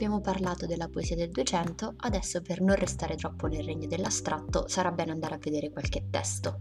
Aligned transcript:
abbiamo 0.00 0.22
parlato 0.22 0.64
della 0.64 0.88
poesia 0.88 1.14
del 1.14 1.28
200, 1.28 1.96
adesso 1.98 2.40
per 2.40 2.62
non 2.62 2.74
restare 2.74 3.16
troppo 3.16 3.48
nel 3.48 3.64
regno 3.64 3.86
dell'astratto 3.86 4.66
sarà 4.66 4.92
bene 4.92 5.10
andare 5.10 5.34
a 5.34 5.38
vedere 5.38 5.70
qualche 5.70 6.06
testo. 6.08 6.58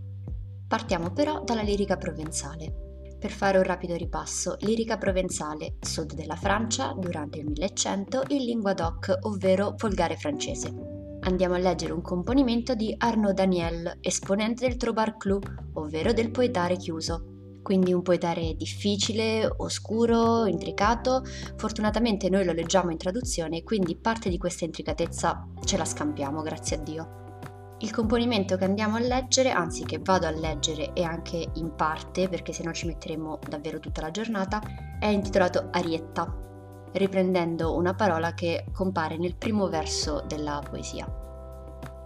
Partiamo 0.68 1.14
però 1.14 1.42
dalla 1.46 1.62
lirica 1.62 1.96
provenzale. 1.96 3.16
Per 3.18 3.32
fare 3.32 3.58
un 3.58 3.64
rapido 3.64 3.96
ripasso, 3.96 4.58
lirica 4.60 4.98
provenzale, 4.98 5.78
sud 5.80 6.16
della 6.16 6.36
Francia, 6.36 6.94
durante 7.00 7.40
il 7.40 7.46
1100, 7.46 8.24
in 8.28 8.44
lingua 8.44 8.74
doc, 8.74 9.18
ovvero 9.22 9.74
volgare 9.78 10.18
francese. 10.18 10.74
Andiamo 11.22 11.56
a 11.56 11.60
leggere 11.60 11.94
un 11.94 12.02
componimento 12.02 12.76
di 12.76 12.94
Arnaud 12.98 13.36
Daniel, 13.36 14.00
esponente 14.02 14.68
del 14.68 14.76
Trobar 14.76 15.16
Clou, 15.16 15.40
ovvero 15.76 16.12
del 16.12 16.32
poetare 16.32 16.76
chiuso. 16.76 17.39
Quindi 17.70 17.94
un 17.94 18.02
poetare 18.02 18.56
difficile, 18.56 19.48
oscuro, 19.58 20.48
intricato. 20.48 21.22
Fortunatamente 21.56 22.28
noi 22.28 22.44
lo 22.44 22.52
leggiamo 22.52 22.90
in 22.90 22.98
traduzione, 22.98 23.62
quindi 23.62 23.96
parte 23.96 24.30
di 24.30 24.40
questa 24.40 24.66
intricatezza 24.66 25.48
ce 25.64 25.78
la 25.78 25.86
scampiamo, 25.86 26.42
grazie 26.42 26.78
a 26.78 26.80
Dio. 26.80 27.76
Il 27.78 27.92
componimento 27.92 28.58
che 28.58 28.66
andiamo 28.66 28.96
a 28.96 29.00
leggere, 29.00 29.52
anzi 29.52 29.86
che 29.86 30.00
vado 30.02 30.26
a 30.26 30.32
leggere 30.32 30.94
e 30.94 31.04
anche 31.04 31.48
in 31.54 31.76
parte, 31.76 32.28
perché 32.28 32.54
se 32.54 32.64
no 32.64 32.74
ci 32.74 32.88
metteremo 32.88 33.38
davvero 33.48 33.80
tutta 33.80 34.02
la 34.02 34.10
giornata, 34.10 34.60
è 35.00 35.06
intitolato 35.06 35.68
Arietta, 35.70 36.90
riprendendo 36.94 37.76
una 37.76 37.94
parola 37.94 38.34
che 38.34 38.66
compare 38.74 39.16
nel 39.20 39.36
primo 39.36 39.70
verso 39.70 40.24
della 40.28 40.60
poesia. 40.68 41.19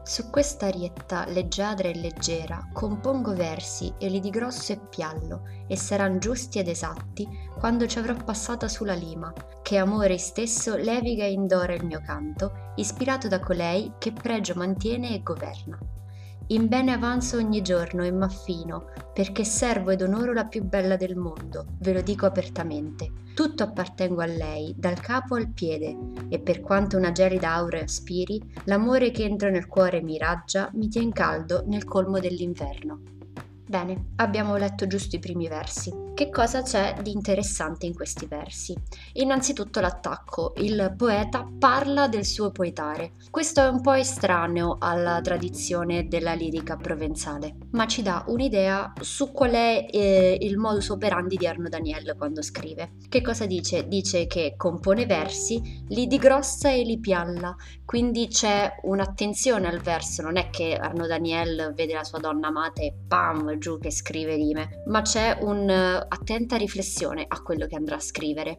Su 0.05 0.29
questa 0.29 0.65
arietta 0.65 1.25
leggiadra 1.27 1.87
e 1.87 1.95
leggera 1.95 2.67
compongo 2.73 3.33
versi 3.33 3.93
e 3.97 4.09
li 4.09 4.19
di 4.19 4.29
grosso 4.29 4.73
e 4.73 4.77
piallo, 4.77 5.43
e 5.65 5.77
saran 5.77 6.19
giusti 6.19 6.59
ed 6.59 6.67
esatti 6.67 7.25
quando 7.57 7.87
ci 7.87 7.99
avrò 7.99 8.13
passata 8.13 8.67
sulla 8.67 8.95
lima, 8.95 9.33
che 9.61 9.77
amore 9.77 10.17
stesso 10.17 10.75
leviga 10.75 11.23
e 11.23 11.31
indora 11.31 11.73
il 11.73 11.85
mio 11.85 12.01
canto, 12.05 12.73
ispirato 12.75 13.29
da 13.29 13.39
colei 13.39 13.93
che 13.97 14.11
pregio 14.11 14.55
mantiene 14.55 15.15
e 15.15 15.23
governa. 15.23 15.79
In 16.47 16.67
bene 16.67 16.91
avanzo 16.91 17.37
ogni 17.37 17.61
giorno 17.61 18.03
e 18.03 18.11
m'affino, 18.11 18.89
perché 19.13 19.45
servo 19.45 19.91
ed 19.91 20.01
onoro 20.01 20.33
la 20.33 20.45
più 20.45 20.61
bella 20.63 20.97
del 20.97 21.15
mondo, 21.15 21.67
ve 21.79 21.93
lo 21.93 22.01
dico 22.01 22.25
apertamente. 22.25 23.09
Tutto 23.33 23.63
appartengo 23.63 24.21
a 24.21 24.25
lei, 24.25 24.75
dal 24.77 24.99
capo 24.99 25.35
al 25.35 25.47
piede, 25.47 25.97
e 26.27 26.39
per 26.39 26.59
quanto 26.59 26.97
una 26.97 27.13
gelida 27.13 27.53
aura 27.53 27.79
aspiri, 27.79 28.41
l'amore 28.65 29.11
che 29.11 29.23
entra 29.23 29.49
nel 29.49 29.67
cuore 29.67 30.01
mi 30.01 30.17
raggia, 30.17 30.69
mi 30.73 30.89
tien 30.89 31.13
caldo 31.13 31.63
nel 31.65 31.85
colmo 31.85 32.19
dell'inverno. 32.19 32.99
Bene, 33.65 34.11
abbiamo 34.17 34.57
letto 34.57 34.87
giusto 34.87 35.15
i 35.15 35.19
primi 35.19 35.47
versi. 35.47 36.03
Che 36.13 36.29
cosa 36.29 36.61
c'è 36.61 36.95
di 37.01 37.11
interessante 37.11 37.85
in 37.85 37.95
questi 37.95 38.27
versi? 38.27 38.75
Innanzitutto 39.13 39.79
l'attacco. 39.79 40.53
Il 40.57 40.93
poeta 40.95 41.49
parla 41.57 42.07
del 42.07 42.25
suo 42.25 42.51
poetare. 42.51 43.13
Questo 43.31 43.61
è 43.61 43.67
un 43.67 43.81
po' 43.81 43.93
estraneo 43.93 44.77
alla 44.79 45.21
tradizione 45.21 46.07
della 46.07 46.33
lirica 46.33 46.75
provenzale, 46.75 47.55
ma 47.71 47.87
ci 47.87 48.03
dà 48.03 48.25
un'idea 48.27 48.93
su 48.99 49.31
qual 49.31 49.51
è 49.51 49.87
eh, 49.89 50.37
il 50.41 50.57
modus 50.57 50.89
operandi 50.89 51.37
di 51.37 51.47
Arno 51.47 51.69
Daniel 51.69 52.13
quando 52.15 52.43
scrive. 52.43 52.91
Che 53.09 53.21
cosa 53.21 53.47
dice? 53.47 53.87
Dice 53.87 54.27
che 54.27 54.53
compone 54.55 55.07
versi, 55.07 55.83
li 55.87 56.05
digrossa 56.05 56.69
e 56.69 56.83
li 56.83 56.99
pialla, 56.99 57.55
quindi 57.85 58.27
c'è 58.27 58.71
un'attenzione 58.83 59.67
al 59.67 59.79
verso, 59.79 60.21
non 60.21 60.37
è 60.37 60.49
che 60.49 60.75
Arno 60.75 61.07
Daniel 61.07 61.73
vede 61.75 61.93
la 61.93 62.03
sua 62.03 62.19
donna 62.19 62.49
amata 62.49 62.81
e 62.81 62.93
pam, 63.07 63.52
giù 63.57 63.77
che 63.77 63.91
scrive 63.91 64.35
rime, 64.35 64.83
ma 64.87 65.01
c'è 65.01 65.37
un'attenta 65.41 66.55
riflessione 66.55 67.25
a 67.27 67.41
quello 67.41 67.67
che 67.67 67.75
andrà 67.75 67.95
a 67.95 67.99
scrivere. 67.99 68.57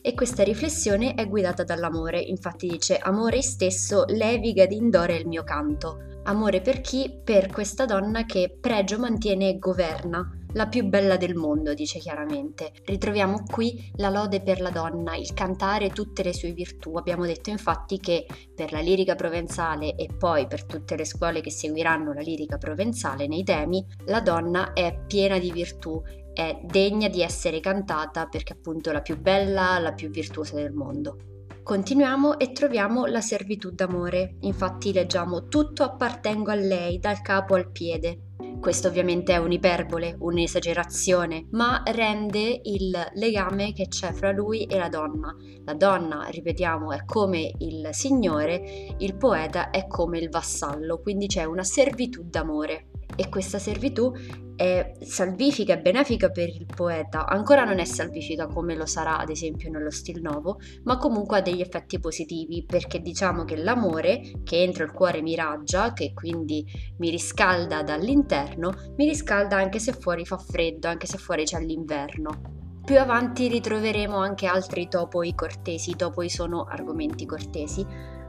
E 0.00 0.14
questa 0.14 0.44
riflessione 0.44 1.14
è 1.14 1.28
guidata 1.28 1.64
dall'amore, 1.64 2.20
infatti 2.20 2.68
dice 2.68 2.96
amore 2.96 3.42
stesso 3.42 4.04
leviga 4.06 4.64
d'indore 4.66 5.16
il 5.16 5.26
mio 5.26 5.42
canto. 5.42 6.20
Amore 6.24 6.60
per 6.60 6.80
chi? 6.80 7.20
Per 7.24 7.48
questa 7.48 7.86
donna 7.86 8.24
che 8.24 8.56
pregio 8.60 8.98
mantiene 8.98 9.48
e 9.48 9.58
governa, 9.58 10.45
la 10.56 10.66
più 10.66 10.84
bella 10.84 11.18
del 11.18 11.34
mondo, 11.34 11.74
dice 11.74 11.98
chiaramente. 11.98 12.72
Ritroviamo 12.84 13.42
qui 13.48 13.92
la 13.96 14.08
lode 14.08 14.40
per 14.40 14.60
la 14.60 14.70
donna, 14.70 15.14
il 15.14 15.34
cantare 15.34 15.90
tutte 15.90 16.22
le 16.22 16.32
sue 16.32 16.52
virtù. 16.52 16.96
Abbiamo 16.96 17.26
detto 17.26 17.50
infatti 17.50 17.98
che 17.98 18.26
per 18.54 18.72
la 18.72 18.80
lirica 18.80 19.14
provenzale 19.14 19.94
e 19.94 20.08
poi 20.18 20.46
per 20.46 20.64
tutte 20.64 20.96
le 20.96 21.04
scuole 21.04 21.42
che 21.42 21.50
seguiranno 21.50 22.14
la 22.14 22.22
lirica 22.22 22.56
provenzale 22.56 23.26
nei 23.26 23.44
temi, 23.44 23.84
la 24.06 24.20
donna 24.20 24.72
è 24.72 24.98
piena 25.06 25.38
di 25.38 25.52
virtù, 25.52 26.02
è 26.32 26.58
degna 26.64 27.08
di 27.08 27.20
essere 27.20 27.60
cantata 27.60 28.26
perché 28.26 28.54
appunto 28.54 28.92
la 28.92 29.02
più 29.02 29.20
bella, 29.20 29.78
la 29.78 29.92
più 29.92 30.08
virtuosa 30.08 30.54
del 30.56 30.72
mondo. 30.72 31.18
Continuiamo 31.62 32.38
e 32.38 32.52
troviamo 32.52 33.04
la 33.04 33.20
servitù 33.20 33.72
d'amore, 33.72 34.36
infatti 34.40 34.92
leggiamo 34.92 35.48
tutto 35.48 35.82
appartengo 35.82 36.50
a 36.50 36.54
lei 36.54 36.98
dal 36.98 37.20
capo 37.20 37.56
al 37.56 37.70
piede. 37.70 38.25
Questo 38.66 38.88
ovviamente 38.88 39.32
è 39.32 39.36
un'iperbole, 39.36 40.16
un'esagerazione, 40.18 41.46
ma 41.52 41.84
rende 41.84 42.62
il 42.64 42.92
legame 43.14 43.72
che 43.72 43.86
c'è 43.86 44.12
fra 44.12 44.32
lui 44.32 44.64
e 44.64 44.76
la 44.76 44.88
donna. 44.88 45.32
La 45.64 45.74
donna, 45.74 46.26
ripetiamo, 46.28 46.90
è 46.90 47.04
come 47.04 47.52
il 47.58 47.90
signore, 47.92 48.96
il 48.98 49.14
poeta 49.14 49.70
è 49.70 49.86
come 49.86 50.18
il 50.18 50.30
vassallo, 50.30 51.00
quindi 51.00 51.28
c'è 51.28 51.44
una 51.44 51.62
servitù 51.62 52.24
d'amore 52.24 52.88
e 53.14 53.28
questa 53.28 53.58
servitù 53.58 54.12
è 54.56 54.92
salvifica 55.00 55.74
e 55.74 55.80
benefica 55.80 56.30
per 56.30 56.48
il 56.48 56.66
poeta. 56.66 57.26
Ancora 57.26 57.64
non 57.64 57.78
è 57.78 57.84
salvifica 57.84 58.46
come 58.46 58.74
lo 58.74 58.86
sarà 58.86 59.18
ad 59.18 59.28
esempio 59.28 59.70
nello 59.70 59.90
stil 59.90 60.20
nuovo, 60.22 60.58
ma 60.84 60.96
comunque 60.96 61.38
ha 61.38 61.42
degli 61.42 61.60
effetti 61.60 62.00
positivi 62.00 62.64
perché 62.64 63.00
diciamo 63.00 63.44
che 63.44 63.56
l'amore 63.56 64.40
che 64.42 64.62
entro 64.62 64.84
il 64.84 64.92
cuore 64.92 65.20
mi 65.20 65.34
raggia, 65.34 65.92
che 65.92 66.12
quindi 66.14 66.64
mi 66.98 67.10
riscalda 67.10 67.82
dall'interno, 67.82 68.72
mi 68.96 69.06
riscalda 69.06 69.56
anche 69.56 69.78
se 69.78 69.92
fuori 69.92 70.24
fa 70.24 70.38
freddo, 70.38 70.88
anche 70.88 71.06
se 71.06 71.18
fuori 71.18 71.44
c'è 71.44 71.60
l'inverno. 71.60 72.65
Più 72.86 73.00
avanti 73.00 73.48
ritroveremo 73.48 74.16
anche 74.16 74.46
altri 74.46 74.86
topoi 74.86 75.34
cortesi, 75.34 75.96
topoi 75.96 76.30
sono 76.30 76.66
argomenti 76.70 77.26
cortesi, 77.26 77.84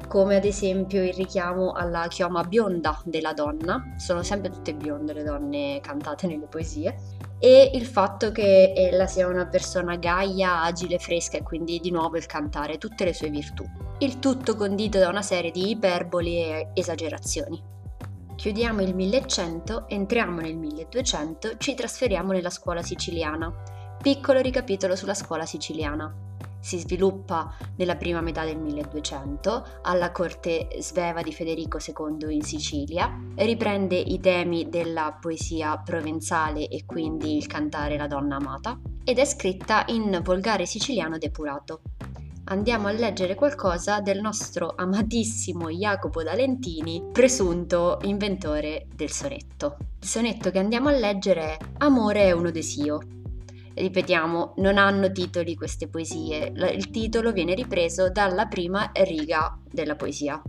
come 0.07 0.35
ad 0.35 0.45
esempio 0.45 1.03
il 1.03 1.13
richiamo 1.13 1.73
alla 1.73 2.07
chioma 2.07 2.43
bionda 2.43 2.99
della 3.05 3.33
donna, 3.33 3.93
sono 3.97 4.23
sempre 4.23 4.49
tutte 4.49 4.73
bionde 4.73 5.13
le 5.13 5.21
donne 5.21 5.79
cantate 5.79 6.25
nelle 6.25 6.47
poesie, 6.47 6.97
e 7.37 7.69
il 7.75 7.85
fatto 7.85 8.31
che 8.31 8.73
ella 8.75 9.05
sia 9.05 9.27
una 9.27 9.45
persona 9.45 9.95
gaia, 9.95 10.63
agile, 10.63 10.97
fresca 10.97 11.37
e 11.37 11.43
quindi 11.43 11.79
di 11.79 11.91
nuovo 11.91 12.17
il 12.17 12.25
cantare 12.25 12.79
tutte 12.79 13.05
le 13.05 13.13
sue 13.13 13.29
virtù. 13.29 13.63
Il 13.99 14.17
tutto 14.17 14.55
condito 14.55 14.97
da 14.97 15.09
una 15.09 15.21
serie 15.21 15.51
di 15.51 15.69
iperboli 15.69 16.35
e 16.35 16.69
esagerazioni. 16.73 17.61
Chiudiamo 18.35 18.81
il 18.81 18.95
1100, 18.95 19.87
entriamo 19.87 20.41
nel 20.41 20.57
1200, 20.57 21.57
ci 21.57 21.75
trasferiamo 21.75 22.31
nella 22.31 22.49
scuola 22.49 22.81
siciliana. 22.81 23.75
Piccolo 24.01 24.39
ricapitolo 24.41 24.95
sulla 24.95 25.13
scuola 25.13 25.45
siciliana 25.45 26.25
si 26.59 26.79
sviluppa 26.79 27.55
nella 27.77 27.95
prima 27.95 28.19
metà 28.19 28.43
del 28.43 28.57
1200 28.57 29.79
alla 29.83 30.11
corte 30.11 30.67
sveva 30.79 31.21
di 31.21 31.31
Federico 31.31 31.77
II 31.77 32.33
in 32.35 32.41
Sicilia, 32.41 33.17
riprende 33.35 33.95
i 33.95 34.19
temi 34.19 34.67
della 34.67 35.17
poesia 35.19 35.77
provenzale 35.77 36.67
e 36.67 36.85
quindi 36.85 37.37
il 37.37 37.47
cantare 37.47 37.97
la 37.97 38.07
donna 38.07 38.35
amata 38.35 38.79
ed 39.03 39.17
è 39.17 39.25
scritta 39.25 39.85
in 39.87 40.19
volgare 40.23 40.65
siciliano 40.65 41.17
depurato. 41.17 41.81
Andiamo 42.49 42.87
a 42.87 42.91
leggere 42.91 43.35
qualcosa 43.35 43.99
del 43.99 44.21
nostro 44.21 44.73
amatissimo 44.75 45.69
Jacopo 45.69 46.23
D'Alentini, 46.23 47.03
presunto 47.11 47.99
inventore 48.03 48.87
del 48.93 49.11
sonetto. 49.11 49.77
Il 50.01 50.07
sonetto 50.07 50.49
che 50.49 50.59
andiamo 50.59 50.87
a 50.87 50.93
leggere 50.93 51.41
è 51.41 51.57
Amore 51.79 52.23
è 52.23 52.31
uno 52.31 52.51
desio, 52.51 52.99
Ripetiamo, 53.77 54.55
non 54.57 54.79
hanno 54.79 55.11
titoli 55.11 55.53
queste 55.53 55.87
poesie, 55.87 56.51
il 56.51 56.89
titolo 56.89 57.31
viene 57.31 57.53
ripreso 57.53 58.09
dalla 58.09 58.47
prima 58.47 58.91
riga 58.91 59.55
della 59.71 59.95
poesia. 59.95 60.41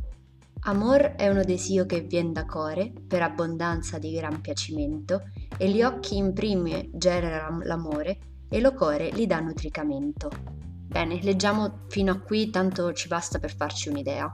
Amor 0.60 1.14
è 1.14 1.28
uno 1.28 1.44
desio 1.44 1.84
che 1.84 2.00
vien 2.00 2.32
da 2.32 2.46
core, 2.46 2.90
per 3.06 3.20
abbondanza 3.20 3.98
di 3.98 4.12
gran 4.12 4.40
piacimento, 4.40 5.24
e 5.58 5.68
gli 5.68 5.82
occhi 5.82 6.16
in 6.16 6.32
prime 6.32 6.88
generano 6.94 7.60
l'amore, 7.64 8.18
e 8.48 8.60
lo 8.60 8.72
core 8.72 9.10
li 9.10 9.26
dà 9.26 9.40
nutricamento. 9.40 10.30
Bene, 10.86 11.20
leggiamo 11.22 11.80
fino 11.88 12.12
a 12.12 12.18
qui, 12.18 12.48
tanto 12.48 12.94
ci 12.94 13.08
basta 13.08 13.38
per 13.38 13.54
farci 13.54 13.90
un'idea. 13.90 14.32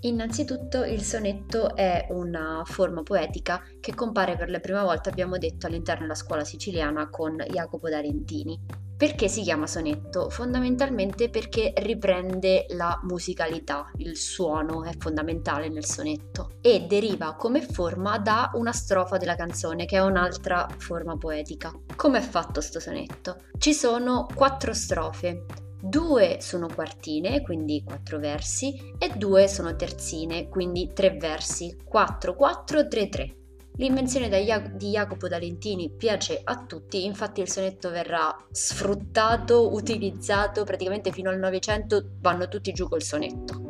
Innanzitutto 0.00 0.84
il 0.84 1.02
sonetto 1.02 1.74
è 1.74 2.06
una 2.10 2.62
forma 2.64 3.02
poetica 3.02 3.62
che 3.80 3.94
compare 3.94 4.36
per 4.36 4.50
la 4.50 4.60
prima 4.60 4.84
volta, 4.84 5.10
abbiamo 5.10 5.38
detto, 5.38 5.66
all'interno 5.66 6.02
della 6.02 6.14
scuola 6.14 6.44
siciliana 6.44 7.08
con 7.08 7.36
Jacopo 7.48 7.88
d'Arentini. 7.88 8.84
Perché 8.96 9.28
si 9.28 9.42
chiama 9.42 9.66
sonetto? 9.66 10.30
Fondamentalmente 10.30 11.28
perché 11.28 11.74
riprende 11.76 12.64
la 12.70 12.98
musicalità, 13.02 13.90
il 13.96 14.16
suono 14.16 14.84
è 14.84 14.92
fondamentale 14.96 15.68
nel 15.68 15.84
sonetto 15.84 16.52
e 16.62 16.86
deriva 16.88 17.34
come 17.34 17.60
forma 17.60 18.18
da 18.18 18.50
una 18.54 18.72
strofa 18.72 19.18
della 19.18 19.34
canzone 19.34 19.84
che 19.84 19.96
è 19.96 20.02
un'altra 20.02 20.66
forma 20.78 21.18
poetica. 21.18 21.78
Come 21.94 22.18
è 22.18 22.22
fatto 22.22 22.62
sto 22.62 22.80
sonetto? 22.80 23.36
Ci 23.58 23.74
sono 23.74 24.26
quattro 24.34 24.72
strofe, 24.72 25.44
due 25.88 26.38
sono 26.40 26.68
quartine, 26.72 27.42
quindi 27.42 27.82
quattro 27.84 28.18
versi, 28.18 28.74
e 28.98 29.10
due 29.16 29.48
sono 29.48 29.74
terzine, 29.76 30.48
quindi 30.48 30.90
tre 30.92 31.16
versi, 31.16 31.76
4, 31.84 32.34
4, 32.34 32.88
3, 32.88 33.08
3. 33.08 33.36
L'invenzione 33.78 34.28
di 34.28 34.88
Jacopo 34.88 35.28
D'Alentini 35.28 35.90
piace 35.90 36.40
a 36.42 36.64
tutti, 36.64 37.04
infatti 37.04 37.42
il 37.42 37.50
sonetto 37.50 37.90
verrà 37.90 38.34
sfruttato, 38.50 39.74
utilizzato 39.74 40.64
praticamente 40.64 41.12
fino 41.12 41.28
al 41.28 41.38
Novecento, 41.38 42.12
vanno 42.20 42.48
tutti 42.48 42.72
giù 42.72 42.88
col 42.88 43.02
sonetto. 43.02 43.65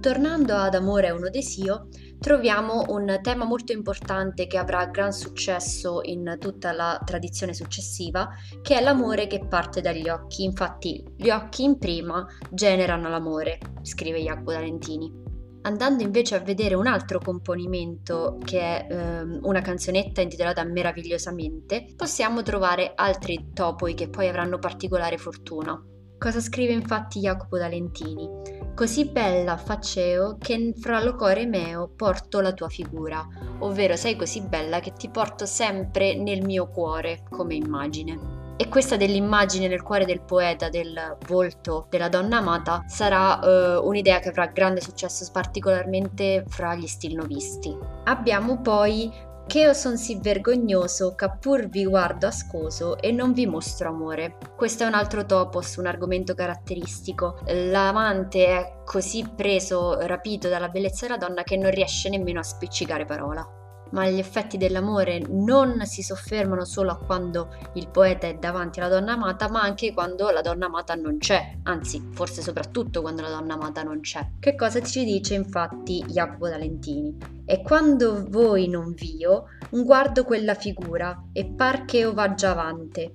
Tornando 0.00 0.54
ad 0.54 0.76
Amore 0.76 1.08
è 1.08 1.10
uno 1.10 1.28
desio, 1.28 1.88
troviamo 2.20 2.84
un 2.90 3.18
tema 3.20 3.44
molto 3.44 3.72
importante 3.72 4.46
che 4.46 4.56
avrà 4.56 4.86
gran 4.86 5.12
successo 5.12 6.00
in 6.04 6.36
tutta 6.38 6.70
la 6.70 7.00
tradizione 7.04 7.52
successiva, 7.52 8.28
che 8.62 8.78
è 8.78 8.82
l'amore 8.82 9.26
che 9.26 9.44
parte 9.48 9.80
dagli 9.80 10.08
occhi. 10.08 10.44
Infatti, 10.44 11.04
gli 11.16 11.30
occhi 11.30 11.64
in 11.64 11.78
prima 11.78 12.24
generano 12.48 13.08
l'amore, 13.08 13.58
scrive 13.82 14.20
Jacopo 14.20 14.52
D'Alentini. 14.52 15.26
Andando 15.62 16.04
invece 16.04 16.36
a 16.36 16.40
vedere 16.40 16.76
un 16.76 16.86
altro 16.86 17.18
componimento 17.18 18.38
che 18.44 18.60
è 18.60 18.86
ehm, 18.88 19.40
una 19.42 19.60
canzonetta 19.60 20.20
intitolata 20.20 20.62
Meravigliosamente, 20.62 21.92
possiamo 21.96 22.42
trovare 22.42 22.92
altri 22.94 23.50
topoi 23.52 23.94
che 23.94 24.08
poi 24.08 24.28
avranno 24.28 24.60
particolare 24.60 25.18
fortuna. 25.18 25.76
Cosa 26.18 26.40
scrive 26.40 26.72
infatti 26.72 27.20
Jacopo 27.20 27.58
D'Alentini? 27.58 28.28
Così 28.74 29.04
bella 29.04 29.56
faceo 29.56 30.36
che 30.36 30.74
fra 30.76 31.00
locore 31.00 31.46
meo 31.46 31.92
porto 31.94 32.40
la 32.40 32.52
tua 32.52 32.68
figura, 32.68 33.24
ovvero 33.60 33.94
sei 33.94 34.16
così 34.16 34.40
bella 34.40 34.80
che 34.80 34.94
ti 34.94 35.08
porto 35.10 35.46
sempre 35.46 36.16
nel 36.16 36.44
mio 36.44 36.66
cuore 36.70 37.22
come 37.30 37.54
immagine. 37.54 38.38
E 38.56 38.68
questa 38.68 38.96
dell'immagine 38.96 39.68
nel 39.68 39.82
cuore 39.82 40.04
del 40.04 40.20
poeta, 40.20 40.68
del 40.68 41.16
volto 41.28 41.86
della 41.88 42.08
donna 42.08 42.38
amata, 42.38 42.82
sarà 42.88 43.40
eh, 43.40 43.76
un'idea 43.76 44.18
che 44.18 44.30
avrà 44.30 44.46
grande 44.46 44.80
successo, 44.80 45.24
particolarmente 45.30 46.44
fra 46.48 46.74
gli 46.74 46.88
stilnovisti. 46.88 47.76
Abbiamo 48.06 48.60
poi 48.60 49.08
che 49.48 49.60
io 49.60 49.72
son 49.72 49.96
sì 49.96 50.18
vergognoso, 50.20 51.14
che 51.14 51.30
pur 51.40 51.68
vi 51.68 51.86
guardo 51.86 52.26
ascoso 52.26 52.98
e 52.98 53.12
non 53.12 53.32
vi 53.32 53.46
mostro 53.46 53.88
amore. 53.88 54.36
Questo 54.54 54.84
è 54.84 54.86
un 54.86 54.92
altro 54.92 55.24
topos, 55.24 55.76
un 55.76 55.86
argomento 55.86 56.34
caratteristico. 56.34 57.38
L'amante 57.46 58.46
è 58.46 58.82
così 58.84 59.26
preso, 59.34 59.98
rapito 60.06 60.50
dalla 60.50 60.68
bellezza 60.68 61.06
della 61.06 61.18
donna 61.18 61.42
che 61.44 61.56
non 61.56 61.70
riesce 61.70 62.10
nemmeno 62.10 62.40
a 62.40 62.44
spiccicare 62.44 63.06
parola 63.06 63.57
ma 63.90 64.08
gli 64.08 64.18
effetti 64.18 64.56
dell'amore 64.56 65.22
non 65.28 65.84
si 65.84 66.02
soffermano 66.02 66.64
solo 66.64 66.90
a 66.90 66.96
quando 66.96 67.54
il 67.74 67.88
poeta 67.88 68.26
è 68.26 68.34
davanti 68.34 68.80
alla 68.80 68.88
donna 68.88 69.12
amata, 69.12 69.48
ma 69.48 69.62
anche 69.62 69.92
quando 69.92 70.30
la 70.30 70.40
donna 70.40 70.66
amata 70.66 70.94
non 70.94 71.18
c'è, 71.18 71.56
anzi, 71.64 72.08
forse 72.12 72.42
soprattutto 72.42 73.00
quando 73.00 73.22
la 73.22 73.30
donna 73.30 73.54
amata 73.54 73.82
non 73.82 74.00
c'è. 74.00 74.26
Che 74.38 74.54
cosa 74.54 74.82
ci 74.82 75.04
dice 75.04 75.34
infatti 75.34 76.04
Jacopo 76.06 76.48
D'Alentini? 76.48 77.16
E 77.44 77.62
quando 77.62 78.26
voi 78.28 78.68
non 78.68 78.92
vio, 78.92 79.44
guardo 79.70 80.24
quella 80.24 80.54
figura 80.54 81.24
e 81.32 81.46
par 81.46 81.84
che 81.84 81.98
io 81.98 82.12
vaggia 82.12 82.50
avanti. 82.50 83.10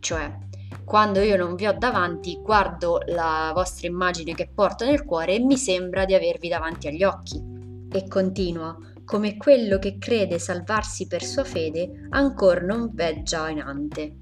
Cioè, 0.00 0.46
quando 0.84 1.20
io 1.20 1.36
non 1.36 1.54
vi 1.54 1.66
ho 1.66 1.76
davanti, 1.76 2.40
guardo 2.42 3.00
la 3.06 3.52
vostra 3.54 3.86
immagine 3.86 4.34
che 4.34 4.50
porto 4.52 4.84
nel 4.84 5.04
cuore 5.04 5.34
e 5.34 5.38
mi 5.38 5.56
sembra 5.56 6.04
di 6.04 6.14
avervi 6.14 6.48
davanti 6.48 6.88
agli 6.88 7.04
occhi. 7.04 7.40
E 7.90 8.08
continua, 8.08 8.76
come 9.08 9.38
quello 9.38 9.78
che 9.78 9.96
crede 9.96 10.38
salvarsi 10.38 11.06
per 11.06 11.24
sua 11.24 11.42
fede, 11.42 12.08
ancor 12.10 12.62
non 12.62 12.90
veggia 12.92 13.48
in 13.48 13.62
ante. 13.62 14.16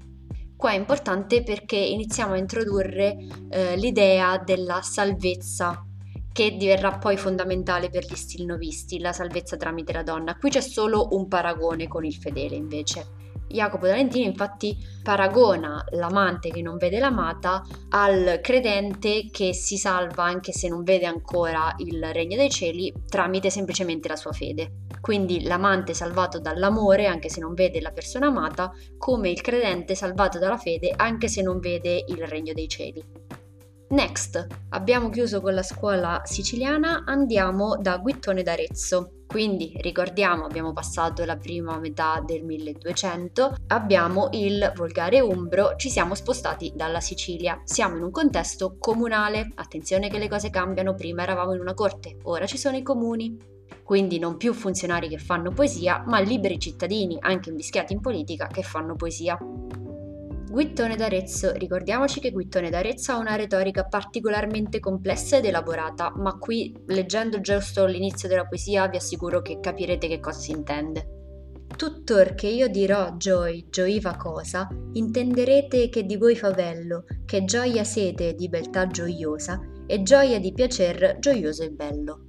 Qua 0.55 0.71
è 0.71 0.77
importante 0.77 1.43
perché 1.43 1.75
iniziamo 1.75 2.35
a 2.35 2.37
introdurre 2.37 3.17
eh, 3.49 3.75
l'idea 3.75 4.37
della 4.37 4.81
salvezza 4.81 5.85
che 6.31 6.55
diverrà 6.55 6.99
poi 6.99 7.17
fondamentale 7.17 7.89
per 7.89 8.05
gli 8.05 8.15
stilnovisti, 8.15 8.99
la 8.99 9.11
salvezza 9.11 9.57
tramite 9.57 9.91
la 9.91 10.03
donna. 10.03 10.37
Qui 10.37 10.51
c'è 10.51 10.61
solo 10.61 11.09
un 11.11 11.27
paragone 11.27 11.89
con 11.89 12.05
il 12.05 12.15
fedele 12.15 12.55
invece. 12.55 13.16
Jacopo 13.47 13.87
D'Alentini 13.87 14.25
infatti 14.25 14.77
paragona 15.01 15.83
l'amante 15.91 16.49
che 16.49 16.61
non 16.61 16.77
vede 16.77 16.99
l'amata 16.99 17.63
al 17.89 18.39
credente 18.41 19.29
che 19.31 19.53
si 19.53 19.77
salva 19.77 20.23
anche 20.23 20.51
se 20.51 20.67
non 20.67 20.83
vede 20.83 21.05
ancora 21.05 21.73
il 21.77 22.03
regno 22.11 22.35
dei 22.35 22.49
cieli 22.49 22.93
tramite 23.07 23.49
semplicemente 23.49 24.07
la 24.07 24.15
sua 24.15 24.31
fede. 24.31 24.85
Quindi 24.99 25.43
l'amante 25.43 25.93
salvato 25.93 26.39
dall'amore 26.39 27.07
anche 27.07 27.29
se 27.29 27.39
non 27.39 27.53
vede 27.53 27.79
la 27.79 27.91
persona 27.91 28.27
amata, 28.27 28.71
come 28.97 29.29
il 29.29 29.41
credente 29.41 29.95
salvato 29.95 30.39
dalla 30.39 30.57
fede 30.57 30.93
anche 30.95 31.27
se 31.27 31.41
non 31.41 31.59
vede 31.59 32.03
il 32.07 32.25
regno 32.27 32.53
dei 32.53 32.67
cieli. 32.67 33.26
Next, 33.89 34.45
abbiamo 34.69 35.09
chiuso 35.09 35.39
con 35.39 35.53
la 35.53 35.63
scuola 35.63 36.21
siciliana, 36.25 37.03
andiamo 37.05 37.77
da 37.77 37.97
Guittone 37.97 38.43
d'Arezzo. 38.43 39.11
Quindi 39.25 39.77
ricordiamo, 39.79 40.43
abbiamo 40.43 40.73
passato 40.73 41.23
la 41.23 41.37
prima 41.37 41.79
metà 41.79 42.21
del 42.25 42.43
1200, 42.43 43.55
abbiamo 43.67 44.27
il 44.33 44.73
volgare 44.75 45.21
umbro, 45.21 45.75
ci 45.77 45.89
siamo 45.89 46.15
spostati 46.15 46.73
dalla 46.75 46.99
Sicilia. 46.99 47.61
Siamo 47.63 47.95
in 47.95 48.03
un 48.03 48.11
contesto 48.11 48.75
comunale. 48.77 49.51
Attenzione 49.55 50.09
che 50.09 50.17
le 50.17 50.27
cose 50.27 50.49
cambiano, 50.49 50.93
prima 50.93 51.23
eravamo 51.23 51.53
in 51.53 51.61
una 51.61 51.73
corte, 51.73 52.17
ora 52.23 52.45
ci 52.45 52.57
sono 52.57 52.75
i 52.75 52.83
comuni. 52.83 53.37
Quindi 53.83 54.19
non 54.19 54.35
più 54.35 54.53
funzionari 54.53 55.07
che 55.07 55.17
fanno 55.17 55.51
poesia, 55.51 56.03
ma 56.05 56.19
liberi 56.19 56.59
cittadini, 56.59 57.17
anche 57.21 57.51
invischiati 57.51 57.93
in 57.93 58.01
politica, 58.01 58.47
che 58.47 58.63
fanno 58.63 58.95
poesia. 58.95 59.37
Guittone 60.49 60.95
d'Arezzo. 60.95 61.51
Ricordiamoci 61.53 62.21
che 62.21 62.31
Guittone 62.31 62.69
d'Arezzo 62.69 63.11
ha 63.11 63.17
una 63.17 63.35
retorica 63.35 63.83
particolarmente 63.83 64.79
complessa 64.79 65.37
ed 65.37 65.45
elaborata, 65.45 66.13
ma 66.15 66.37
qui, 66.37 66.73
leggendo 66.87 67.41
giusto 67.41 67.85
l'inizio 67.85 68.29
della 68.29 68.45
poesia, 68.45 68.87
vi 68.87 68.95
assicuro 68.95 69.41
che 69.41 69.59
capirete 69.59 70.07
che 70.07 70.19
cosa 70.21 70.39
si 70.39 70.51
intende. 70.51 71.15
Tuttor 71.75 72.33
che 72.33 72.47
io 72.47 72.69
dirò 72.69 73.17
gioi, 73.17 73.67
gioiva 73.69 74.15
cosa, 74.15 74.67
intenderete 74.93 75.89
che 75.89 76.05
di 76.05 76.15
voi 76.15 76.35
favello, 76.35 77.03
che 77.25 77.43
gioia 77.43 77.83
sete 77.83 78.33
di 78.33 78.47
beltà 78.47 78.87
gioiosa, 78.87 79.59
e 79.85 80.01
gioia 80.01 80.39
di 80.39 80.53
piacer 80.53 81.17
gioioso 81.19 81.63
e 81.63 81.71
bello. 81.71 82.26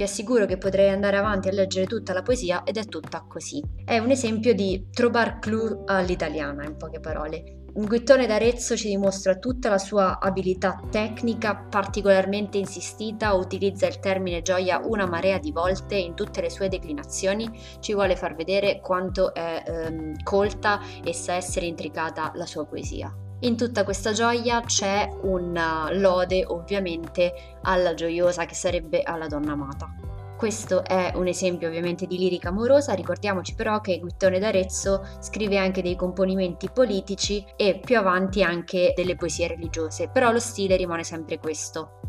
Vi 0.00 0.06
assicuro 0.06 0.46
che 0.46 0.56
potrei 0.56 0.88
andare 0.88 1.18
avanti 1.18 1.48
a 1.48 1.52
leggere 1.52 1.84
tutta 1.84 2.14
la 2.14 2.22
poesia 2.22 2.62
ed 2.64 2.78
è 2.78 2.86
tutta 2.86 3.22
così. 3.28 3.62
È 3.84 3.98
un 3.98 4.10
esempio 4.10 4.54
di 4.54 4.88
trobar 4.90 5.40
clou 5.40 5.82
all'italiana, 5.84 6.64
in 6.64 6.78
poche 6.78 7.00
parole. 7.00 7.66
Guittone 7.74 8.26
d'Arezzo 8.26 8.78
ci 8.78 8.88
dimostra 8.88 9.36
tutta 9.36 9.68
la 9.68 9.76
sua 9.76 10.18
abilità 10.18 10.80
tecnica 10.90 11.54
particolarmente 11.54 12.56
insistita, 12.56 13.34
utilizza 13.34 13.86
il 13.86 13.98
termine 13.98 14.40
gioia 14.40 14.80
una 14.82 15.06
marea 15.06 15.36
di 15.36 15.52
volte 15.52 15.96
in 15.96 16.14
tutte 16.14 16.40
le 16.40 16.48
sue 16.48 16.70
declinazioni, 16.70 17.50
ci 17.80 17.92
vuole 17.92 18.16
far 18.16 18.34
vedere 18.34 18.80
quanto 18.80 19.34
è 19.34 19.62
ehm, 19.66 20.22
colta 20.22 20.80
e 21.04 21.12
sa 21.12 21.34
essere 21.34 21.66
intricata 21.66 22.32
la 22.36 22.46
sua 22.46 22.64
poesia. 22.64 23.14
In 23.42 23.56
tutta 23.56 23.84
questa 23.84 24.12
gioia 24.12 24.60
c'è 24.60 25.08
una 25.22 25.88
lode 25.92 26.44
ovviamente 26.46 27.56
alla 27.62 27.94
gioiosa 27.94 28.44
che 28.44 28.54
sarebbe 28.54 29.00
alla 29.02 29.28
donna 29.28 29.52
amata. 29.52 29.88
Questo 30.36 30.84
è 30.84 31.12
un 31.14 31.26
esempio 31.26 31.68
ovviamente 31.68 32.06
di 32.06 32.18
lirica 32.18 32.48
amorosa, 32.50 32.92
ricordiamoci 32.92 33.54
però 33.54 33.80
che 33.80 33.98
Guittone 33.98 34.38
d'Arezzo 34.38 35.06
scrive 35.20 35.56
anche 35.56 35.80
dei 35.80 35.96
componimenti 35.96 36.68
politici 36.70 37.42
e 37.56 37.80
più 37.82 37.96
avanti 37.96 38.42
anche 38.42 38.92
delle 38.94 39.16
poesie 39.16 39.48
religiose, 39.48 40.08
però 40.08 40.32
lo 40.32 40.38
stile 40.38 40.76
rimane 40.76 41.04
sempre 41.04 41.38
questo 41.38 42.00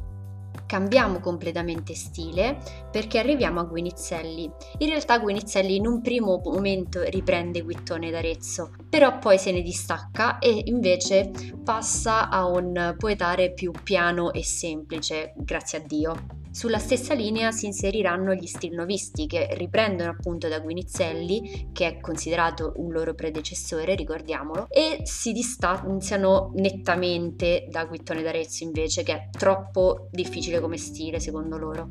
cambiamo 0.71 1.19
completamente 1.19 1.93
stile 1.95 2.57
perché 2.89 3.19
arriviamo 3.19 3.59
a 3.59 3.65
Guinizelli. 3.65 4.49
In 4.77 4.87
realtà 4.87 5.19
Guinizelli 5.19 5.75
in 5.75 5.85
un 5.85 6.01
primo 6.01 6.39
momento 6.41 7.01
riprende 7.01 7.59
Guittone 7.59 8.09
d'Arezzo, 8.09 8.71
però 8.89 9.19
poi 9.19 9.37
se 9.37 9.51
ne 9.51 9.61
distacca 9.63 10.39
e 10.39 10.61
invece 10.67 11.29
passa 11.61 12.29
a 12.29 12.45
un 12.45 12.95
poetare 12.97 13.51
più 13.51 13.73
piano 13.83 14.31
e 14.31 14.45
semplice, 14.45 15.33
grazie 15.35 15.79
a 15.79 15.81
Dio. 15.85 16.40
Sulla 16.51 16.79
stessa 16.79 17.13
linea 17.13 17.51
si 17.51 17.65
inseriranno 17.65 18.33
gli 18.33 18.45
stilnovisti 18.45 19.25
che 19.25 19.47
riprendono 19.53 20.11
appunto 20.11 20.49
da 20.49 20.59
Guinizelli, 20.59 21.69
che 21.71 21.87
è 21.87 21.99
considerato 22.01 22.73
un 22.75 22.91
loro 22.91 23.13
predecessore, 23.15 23.95
ricordiamolo, 23.95 24.67
e 24.69 24.99
si 25.03 25.31
distanziano 25.31 26.51
nettamente 26.55 27.67
da 27.69 27.85
Guittone 27.85 28.21
d'Arezzo 28.21 28.65
invece, 28.65 29.03
che 29.03 29.13
è 29.13 29.29
troppo 29.31 30.09
difficile 30.11 30.59
come 30.59 30.75
stile 30.75 31.21
secondo 31.21 31.57
loro. 31.57 31.89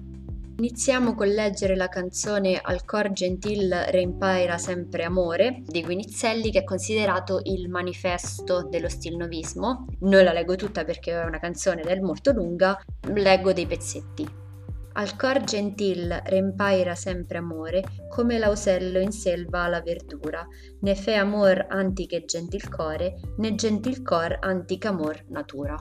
Iniziamo 0.58 1.14
con 1.14 1.28
leggere 1.28 1.74
la 1.74 1.88
canzone 1.88 2.60
Al 2.62 2.84
cor 2.84 3.12
gentil 3.12 3.70
reimpaira 3.88 4.58
sempre 4.58 5.04
amore 5.04 5.62
di 5.64 5.82
Guinizelli 5.82 6.50
che 6.50 6.58
è 6.58 6.64
considerato 6.64 7.40
il 7.44 7.70
manifesto 7.70 8.68
dello 8.68 8.90
stilnovismo. 8.90 9.86
Non 10.00 10.22
la 10.22 10.34
leggo 10.34 10.56
tutta 10.56 10.84
perché 10.84 11.12
è 11.12 11.24
una 11.24 11.38
canzone 11.38 11.80
del 11.80 12.02
molto 12.02 12.32
lunga, 12.32 12.78
leggo 13.14 13.54
dei 13.54 13.64
pezzetti. 13.64 14.48
Al 14.92 15.16
cor 15.16 15.44
gentil 15.44 16.20
rempaira 16.24 16.94
sempre 16.94 17.38
amore, 17.38 17.82
come 18.08 18.38
l'ausello 18.38 18.98
in 18.98 19.12
selva 19.12 19.68
la 19.68 19.80
verdura, 19.80 20.46
ne 20.80 20.94
fe 20.94 21.14
amor 21.14 21.66
antiche 21.68 22.24
gentil 22.24 22.68
core, 22.68 23.14
ne 23.36 23.54
gentil 23.54 24.02
cor 24.02 24.36
antic 24.40 24.84
amor 24.84 25.24
natura. 25.28 25.76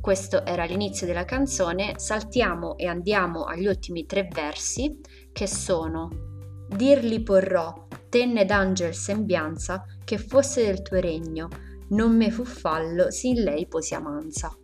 questo 0.00 0.46
era 0.46 0.64
l'inizio 0.64 1.06
della 1.06 1.24
canzone, 1.24 1.94
saltiamo 1.96 2.76
e 2.76 2.86
andiamo 2.86 3.44
agli 3.44 3.66
ultimi 3.66 4.06
tre 4.06 4.28
versi 4.32 5.00
che 5.32 5.46
sono 5.46 6.28
Dirli 6.68 7.22
porrò, 7.22 7.86
tenne 8.10 8.44
d'angel 8.44 8.94
sembianza, 8.94 9.84
che 10.04 10.18
fosse 10.18 10.66
del 10.66 10.82
tuo 10.82 11.00
regno, 11.00 11.48
non 11.90 12.14
me 12.14 12.30
fu 12.30 12.44
fallo, 12.44 13.10
sin 13.10 13.42
lei 13.42 13.66
posi 13.66 13.94
amanza. 13.94 14.54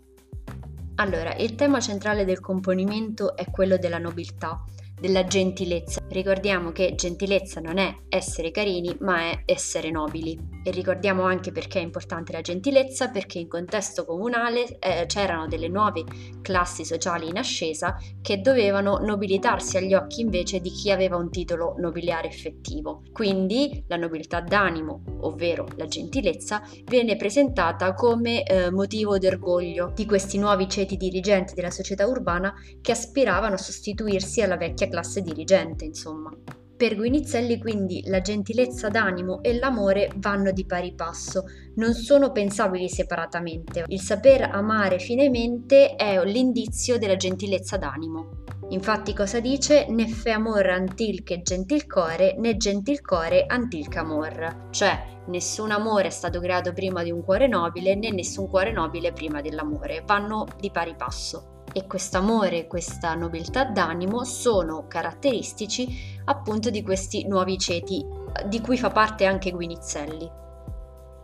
Allora, 0.96 1.34
il 1.34 1.56
tema 1.56 1.80
centrale 1.80 2.24
del 2.24 2.38
componimento 2.38 3.34
è 3.34 3.50
quello 3.50 3.76
della 3.78 3.98
nobiltà, 3.98 4.62
della 4.98 5.24
gentilezza. 5.24 6.00
Ricordiamo 6.08 6.72
che 6.72 6.94
gentilezza 6.94 7.60
non 7.60 7.78
è 7.78 7.94
essere 8.08 8.50
carini, 8.50 8.96
ma 9.00 9.30
è 9.30 9.42
essere 9.44 9.90
nobili. 9.90 10.38
E 10.62 10.70
ricordiamo 10.70 11.22
anche 11.22 11.52
perché 11.52 11.78
è 11.78 11.82
importante 11.82 12.32
la 12.32 12.40
gentilezza, 12.40 13.10
perché 13.10 13.38
in 13.38 13.48
contesto 13.48 14.04
comunale 14.04 14.78
eh, 14.78 15.04
c'erano 15.06 15.46
delle 15.46 15.68
nuove 15.68 16.04
classi 16.40 16.84
sociali 16.84 17.28
in 17.28 17.36
ascesa 17.36 17.96
che 18.22 18.40
dovevano 18.40 18.98
nobilitarsi 18.98 19.76
agli 19.76 19.94
occhi 19.94 20.20
invece 20.20 20.60
di 20.60 20.70
chi 20.70 20.90
aveva 20.90 21.16
un 21.16 21.30
titolo 21.30 21.74
nobiliare 21.78 22.28
effettivo. 22.28 23.02
Quindi 23.12 23.84
la 23.88 23.96
nobiltà 23.96 24.40
d'animo, 24.40 25.02
ovvero 25.20 25.66
la 25.76 25.86
gentilezza, 25.86 26.62
viene 26.84 27.16
presentata 27.16 27.94
come 27.94 28.42
eh, 28.44 28.70
motivo 28.70 29.18
d'orgoglio 29.18 29.92
di 29.94 30.06
questi 30.06 30.38
nuovi 30.38 30.68
ceti 30.68 30.96
dirigenti 30.96 31.54
della 31.54 31.70
società 31.70 32.06
urbana 32.06 32.54
che 32.80 32.92
aspiravano 32.92 33.54
a 33.54 33.58
sostituirsi 33.58 34.40
alla 34.40 34.56
vecchia 34.56 34.83
classe 34.88 35.22
dirigente, 35.22 35.84
insomma. 35.84 36.30
Per 36.76 36.96
Guinizelli 36.96 37.58
quindi 37.58 38.02
la 38.06 38.20
gentilezza 38.20 38.88
d'animo 38.88 39.42
e 39.42 39.56
l'amore 39.56 40.10
vanno 40.16 40.50
di 40.50 40.66
pari 40.66 40.92
passo, 40.92 41.44
non 41.76 41.92
sono 41.92 42.32
pensabili 42.32 42.88
separatamente. 42.88 43.84
Il 43.86 44.00
saper 44.00 44.50
amare 44.50 44.98
finemente 44.98 45.94
è 45.94 46.22
l'indizio 46.24 46.98
della 46.98 47.14
gentilezza 47.14 47.76
d'animo. 47.76 48.42
Infatti 48.70 49.14
cosa 49.14 49.38
dice? 49.38 49.86
Ne 49.88 50.08
fe 50.08 50.32
amor 50.32 50.66
antil 50.66 51.22
che 51.22 51.42
gentil 51.42 51.86
core, 51.86 52.34
né 52.38 52.56
gentil 52.56 53.00
core 53.02 53.44
antil 53.46 53.86
amor. 53.94 54.68
Cioè, 54.70 55.22
nessun 55.28 55.70
amore 55.70 56.08
è 56.08 56.10
stato 56.10 56.40
creato 56.40 56.72
prima 56.72 57.04
di 57.04 57.12
un 57.12 57.22
cuore 57.22 57.46
nobile, 57.46 57.94
né 57.94 58.10
nessun 58.10 58.48
cuore 58.48 58.72
nobile 58.72 59.12
prima 59.12 59.40
dell'amore. 59.40 60.02
Vanno 60.04 60.44
di 60.58 60.72
pari 60.72 60.96
passo 60.96 61.53
e 61.74 61.86
quest'amore 61.86 62.60
e 62.60 62.66
questa 62.68 63.14
nobiltà 63.14 63.64
d'animo 63.64 64.24
sono 64.24 64.86
caratteristici 64.86 66.22
appunto 66.24 66.70
di 66.70 66.82
questi 66.82 67.26
nuovi 67.26 67.58
ceti 67.58 68.02
di 68.46 68.60
cui 68.60 68.78
fa 68.78 68.90
parte 68.90 69.26
anche 69.26 69.50
Guinizelli. 69.50 70.42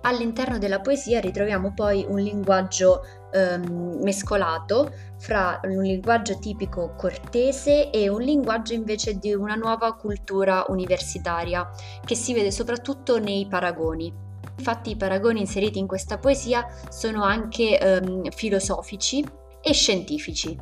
All'interno 0.03 0.59
della 0.59 0.81
poesia 0.81 1.21
ritroviamo 1.21 1.73
poi 1.75 2.07
un 2.09 2.19
linguaggio 2.19 3.03
ehm, 3.33 3.99
mescolato 4.03 4.91
fra 5.19 5.61
un 5.65 5.83
linguaggio 5.83 6.39
tipico 6.39 6.95
cortese 6.97 7.91
e 7.91 8.09
un 8.09 8.23
linguaggio 8.23 8.73
invece 8.73 9.19
di 9.19 9.35
una 9.35 9.57
nuova 9.57 9.95
cultura 9.95 10.65
universitaria 10.69 11.69
che 12.05 12.15
si 12.15 12.33
vede 12.33 12.51
soprattutto 12.51 13.19
nei 13.19 13.47
paragoni. 13.47 14.13
Infatti 14.57 14.91
i 14.91 14.97
paragoni 14.97 15.41
inseriti 15.41 15.79
in 15.79 15.87
questa 15.87 16.19
poesia 16.19 16.67
sono 16.89 17.23
anche 17.23 17.79
ehm, 17.79 18.31
filosofici 18.31 19.23
e 19.63 19.73
scientifici. 19.73 20.57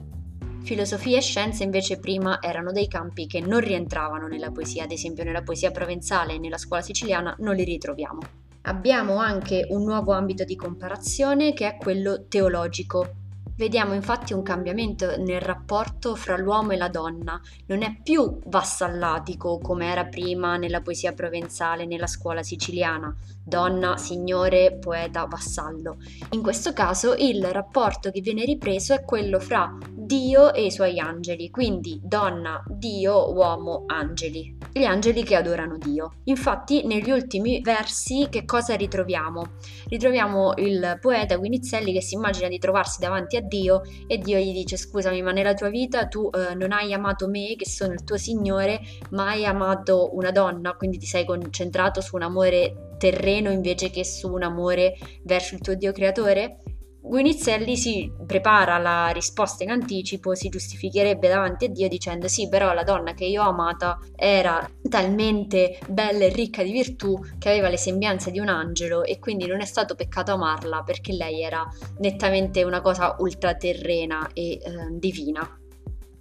Filosofia 0.63 1.19
e 1.19 1.23
scienze 1.23 1.63
invece 1.63 1.99
prima 1.99 2.41
erano 2.43 2.73
dei 2.73 2.89
campi 2.89 3.27
che 3.27 3.41
non 3.41 3.61
rientravano 3.61 4.27
nella 4.27 4.51
poesia, 4.51 4.85
ad 4.85 4.93
esempio 4.93 5.25
nella 5.25 5.43
poesia 5.43 5.71
provenzale 5.71 6.35
e 6.35 6.39
nella 6.39 6.59
scuola 6.59 6.83
siciliana 6.83 7.35
non 7.39 7.55
li 7.55 7.65
ritroviamo. 7.65 8.21
Abbiamo 8.63 9.17
anche 9.17 9.67
un 9.71 9.85
nuovo 9.85 10.13
ambito 10.13 10.45
di 10.45 10.57
comparazione 10.57 11.55
che 11.55 11.67
è 11.67 11.77
quello 11.77 12.27
teologico, 12.29 13.27
Vediamo 13.59 13.93
infatti 13.93 14.35
un 14.35 14.45
cambiamento 14.45 15.17
nel 15.21 15.41
rapporto 15.41 16.15
fra 16.15 16.37
l'uomo 16.37 16.71
e 16.71 16.77
la 16.77 16.89
donna, 16.89 17.41
non 17.67 17.83
è 17.83 17.99
più 18.05 18.39
vassallatico 18.47 19.59
come 19.59 19.91
era 19.91 20.05
prima 20.05 20.57
nella 20.57 20.81
poesia 20.81 21.13
provenzale, 21.13 21.85
nella 21.85 22.07
scuola 22.07 22.45
siciliana, 22.45 23.13
donna, 23.49 23.97
signore, 23.97 24.77
poeta, 24.79 25.25
vassallo. 25.25 25.97
In 26.31 26.43
questo 26.43 26.73
caso 26.73 27.15
il 27.17 27.45
rapporto 27.47 28.11
che 28.11 28.21
viene 28.21 28.45
ripreso 28.45 28.95
è 28.95 29.05
quello 29.05 29.41
fra 29.41 29.77
Dio 30.09 30.55
e 30.55 30.67
i 30.67 30.71
suoi 30.71 31.01
angeli, 31.01 31.51
quindi 31.51 32.01
donna, 32.03 32.63
Dio, 32.67 33.33
uomo, 33.33 33.85
angeli. 33.87 34.57
Gli 34.73 34.85
angeli 34.85 35.25
che 35.25 35.35
adorano 35.35 35.77
Dio. 35.79 36.15
Infatti 36.25 36.87
negli 36.87 37.11
ultimi 37.11 37.61
versi 37.61 38.29
che 38.31 38.45
cosa 38.45 38.75
ritroviamo? 38.75 39.57
Ritroviamo 39.89 40.55
il 40.57 40.99
poeta 41.01 41.37
Guinizelli 41.37 41.93
che 41.93 42.01
si 42.01 42.15
immagina 42.15 42.49
di 42.49 42.59
trovarsi 42.59 43.01
davanti 43.01 43.37
a 43.37 43.41
Dio 43.41 43.83
e 44.07 44.19
Dio 44.19 44.39
gli 44.39 44.53
dice 44.53 44.77
scusami 44.77 45.23
ma 45.23 45.33
nella 45.33 45.55
tua 45.55 45.69
vita 45.69 46.07
tu 46.07 46.31
eh, 46.33 46.55
non 46.55 46.73
hai 46.73 46.93
amato 46.93 47.29
me 47.29 47.55
che 47.57 47.67
sono 47.67 47.93
il 47.93 48.05
tuo 48.05 48.17
Signore 48.17 48.81
ma 49.11 49.29
hai 49.29 49.45
amato 49.45 50.15
una 50.15 50.31
donna 50.31 50.75
quindi 50.75 50.99
ti 50.99 51.07
sei 51.07 51.25
concentrato 51.25 52.01
su 52.01 52.17
un 52.17 52.23
amore 52.23 52.88
terreno 52.99 53.51
invece 53.51 53.91
che 53.91 54.05
su 54.05 54.31
un 54.31 54.43
amore 54.43 54.95
verso 55.23 55.55
il 55.55 55.61
tuo 55.61 55.75
Dio 55.75 55.93
creatore? 55.93 56.61
Guinizelli 57.01 57.75
si 57.77 58.13
prepara 58.27 58.77
la 58.77 59.09
risposta 59.09 59.65
in 59.65 59.71
anticipo, 59.71 60.35
si 60.35 60.51
giustificherebbe 60.51 61.29
davanti 61.29 61.65
a 61.65 61.69
Dio 61.69 61.89
dicendo 61.89 62.29
sì, 62.29 62.49
però 62.49 62.75
la 62.75 62.83
donna 62.83 63.15
che 63.15 63.25
io 63.25 63.43
ho 63.43 63.49
amata 63.49 63.99
era 64.15 64.69
talmente 64.87 65.79
bella 65.89 66.27
e 66.27 66.29
ricca 66.29 66.63
di 66.63 66.71
virtù 66.71 67.19
che 67.39 67.49
aveva 67.49 67.71
le 67.71 67.79
sembianze 67.79 68.31
di 68.31 68.41
un 68.41 68.49
angelo 68.49 69.05
e 69.05 69.19
quindi 69.19 69.47
non 69.47 69.63
è 69.63 69.65
stato 69.65 69.95
peccato 69.95 70.33
amarla 70.33 70.83
perché 70.83 71.13
lei 71.13 71.41
era 71.41 71.67
nettamente 72.01 72.63
una 72.63 72.83
cosa 72.83 73.17
ultraterrena 73.19 74.29
e 74.35 74.51
eh, 74.51 74.61
divina. 74.91 75.49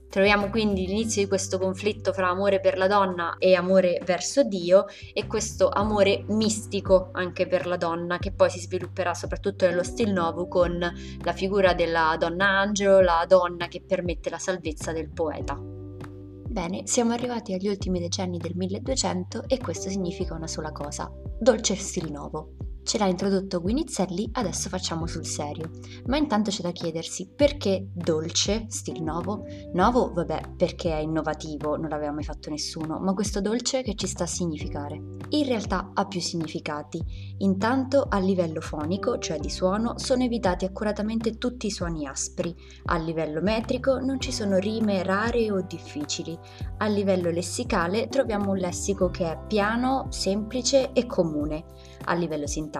Troviamo 0.09 0.49
quindi 0.49 0.85
l'inizio 0.85 1.21
di 1.21 1.27
questo 1.27 1.59
conflitto 1.59 2.13
fra 2.13 2.29
amore 2.29 2.59
per 2.59 2.77
la 2.77 2.87
donna 2.87 3.35
e 3.37 3.55
amore 3.55 4.01
verso 4.05 4.43
Dio 4.43 4.85
e 5.13 5.27
questo 5.27 5.69
amore 5.69 6.23
mistico 6.29 7.09
anche 7.11 7.45
per 7.45 7.67
la 7.67 7.77
donna 7.77 8.17
che 8.17 8.31
poi 8.31 8.49
si 8.49 8.59
svilupperà 8.59 9.13
soprattutto 9.13 9.65
nello 9.65 9.83
stil 9.83 10.13
nuovo 10.13 10.47
con 10.47 10.79
la 11.23 11.33
figura 11.33 11.73
della 11.73 12.15
donna 12.17 12.47
angelo, 12.47 13.01
la 13.01 13.25
donna 13.27 13.67
che 13.67 13.83
permette 13.85 14.29
la 14.29 14.39
salvezza 14.39 14.93
del 14.93 15.09
poeta. 15.09 15.59
Bene, 15.59 16.87
siamo 16.87 17.11
arrivati 17.11 17.53
agli 17.53 17.67
ultimi 17.67 17.99
decenni 17.99 18.37
del 18.37 18.55
1200 18.55 19.43
e 19.47 19.59
questo 19.59 19.89
significa 19.89 20.33
una 20.33 20.47
sola 20.47 20.71
cosa, 20.71 21.11
dolce 21.39 21.75
stil 21.75 22.11
nuovo. 22.11 22.53
Ce 22.87 22.97
l'ha 22.97 23.07
introdotto 23.07 23.59
Guinizelli, 23.59 24.29
adesso 24.31 24.69
facciamo 24.69 25.07
sul 25.07 25.25
serio. 25.25 25.71
Ma 26.05 26.15
intanto 26.15 26.51
c'è 26.51 26.61
da 26.61 26.71
chiedersi 26.71 27.27
perché 27.35 27.89
dolce, 27.93 28.67
stil 28.69 29.03
nuovo? 29.03 29.43
Nuovo, 29.73 30.13
vabbè, 30.13 30.53
perché 30.55 30.93
è 30.93 31.01
innovativo, 31.01 31.75
non 31.75 31.89
l'aveva 31.89 32.13
mai 32.13 32.23
fatto 32.23 32.49
nessuno, 32.49 32.97
ma 32.99 33.13
questo 33.13 33.41
dolce 33.41 33.81
che 33.81 33.95
ci 33.95 34.07
sta 34.07 34.23
a 34.23 34.27
significare? 34.27 34.95
In 35.31 35.45
realtà 35.45 35.91
ha 35.93 36.05
più 36.05 36.21
significati. 36.21 37.03
Intanto 37.39 38.07
a 38.09 38.19
livello 38.19 38.61
fonico, 38.61 39.17
cioè 39.17 39.37
di 39.37 39.49
suono, 39.49 39.97
sono 39.97 40.23
evitati 40.23 40.63
accuratamente 40.63 41.37
tutti 41.37 41.65
i 41.65 41.71
suoni 41.71 42.07
aspri. 42.07 42.55
A 42.85 42.97
livello 42.97 43.41
metrico 43.41 43.99
non 43.99 44.21
ci 44.21 44.31
sono 44.31 44.59
rime 44.59 45.03
rare 45.03 45.51
o 45.51 45.59
difficili. 45.59 46.39
A 46.77 46.87
livello 46.87 47.31
lessicale 47.31 48.07
troviamo 48.07 48.51
un 48.51 48.57
lessico 48.57 49.09
che 49.09 49.29
è 49.29 49.37
piano, 49.45 50.05
semplice 50.07 50.93
e 50.93 51.05
comune. 51.05 51.65
A 52.05 52.13
livello 52.13 52.47
sintattico, 52.47 52.75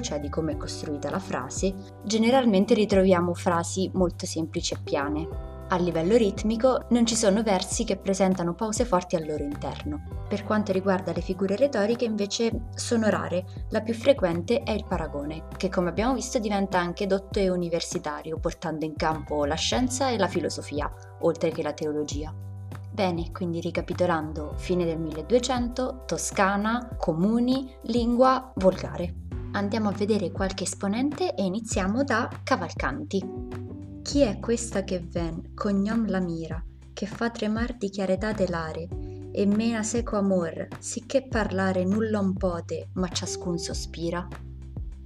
cioè 0.00 0.20
di 0.20 0.28
come 0.28 0.52
è 0.52 0.56
costruita 0.56 1.10
la 1.10 1.18
frase, 1.18 1.74
generalmente 2.04 2.74
ritroviamo 2.74 3.34
frasi 3.34 3.90
molto 3.94 4.26
semplici 4.26 4.74
e 4.74 4.78
piane. 4.82 5.56
A 5.70 5.76
livello 5.76 6.16
ritmico 6.16 6.86
non 6.90 7.04
ci 7.04 7.14
sono 7.14 7.42
versi 7.42 7.84
che 7.84 7.98
presentano 7.98 8.54
pause 8.54 8.86
forti 8.86 9.16
al 9.16 9.26
loro 9.26 9.44
interno. 9.44 10.24
Per 10.26 10.42
quanto 10.44 10.72
riguarda 10.72 11.12
le 11.12 11.20
figure 11.20 11.56
retoriche 11.56 12.06
invece 12.06 12.68
sono 12.74 13.10
rare, 13.10 13.44
la 13.68 13.82
più 13.82 13.92
frequente 13.92 14.62
è 14.62 14.70
il 14.70 14.86
paragone, 14.86 15.44
che 15.58 15.68
come 15.68 15.90
abbiamo 15.90 16.14
visto 16.14 16.38
diventa 16.38 16.78
anche 16.78 17.06
dotto 17.06 17.38
e 17.38 17.50
universitario, 17.50 18.38
portando 18.38 18.86
in 18.86 18.96
campo 18.96 19.44
la 19.44 19.56
scienza 19.56 20.08
e 20.08 20.16
la 20.16 20.28
filosofia, 20.28 20.90
oltre 21.20 21.50
che 21.50 21.62
la 21.62 21.74
teologia. 21.74 22.32
Bene, 22.90 23.30
quindi 23.30 23.60
ricapitolando, 23.60 24.54
fine 24.56 24.86
del 24.86 24.98
1200, 24.98 26.04
Toscana, 26.06 26.96
comuni, 26.96 27.70
lingua 27.82 28.50
volgare. 28.56 29.27
Andiamo 29.52 29.88
a 29.88 29.92
vedere 29.92 30.30
qualche 30.30 30.64
esponente 30.64 31.34
e 31.34 31.42
iniziamo 31.42 32.04
da 32.04 32.28
Cavalcanti. 32.42 33.22
Chi 34.02 34.20
è 34.20 34.38
questa 34.38 34.84
che 34.84 35.00
ven, 35.00 35.54
cognom 35.54 36.08
la 36.08 36.20
mira, 36.20 36.62
che 36.92 37.06
fa 37.06 37.30
tremar 37.30 37.76
di 37.76 37.88
chiarità 37.88 38.32
l'are, 38.48 38.88
e 39.32 39.46
mena 39.46 39.82
seco 39.82 40.16
amor, 40.16 40.68
sicché 40.78 41.26
parlare 41.26 41.84
nulla 41.84 42.20
un 42.20 42.34
pote, 42.34 42.88
ma 42.94 43.08
ciascun 43.08 43.58
sospira? 43.58 44.26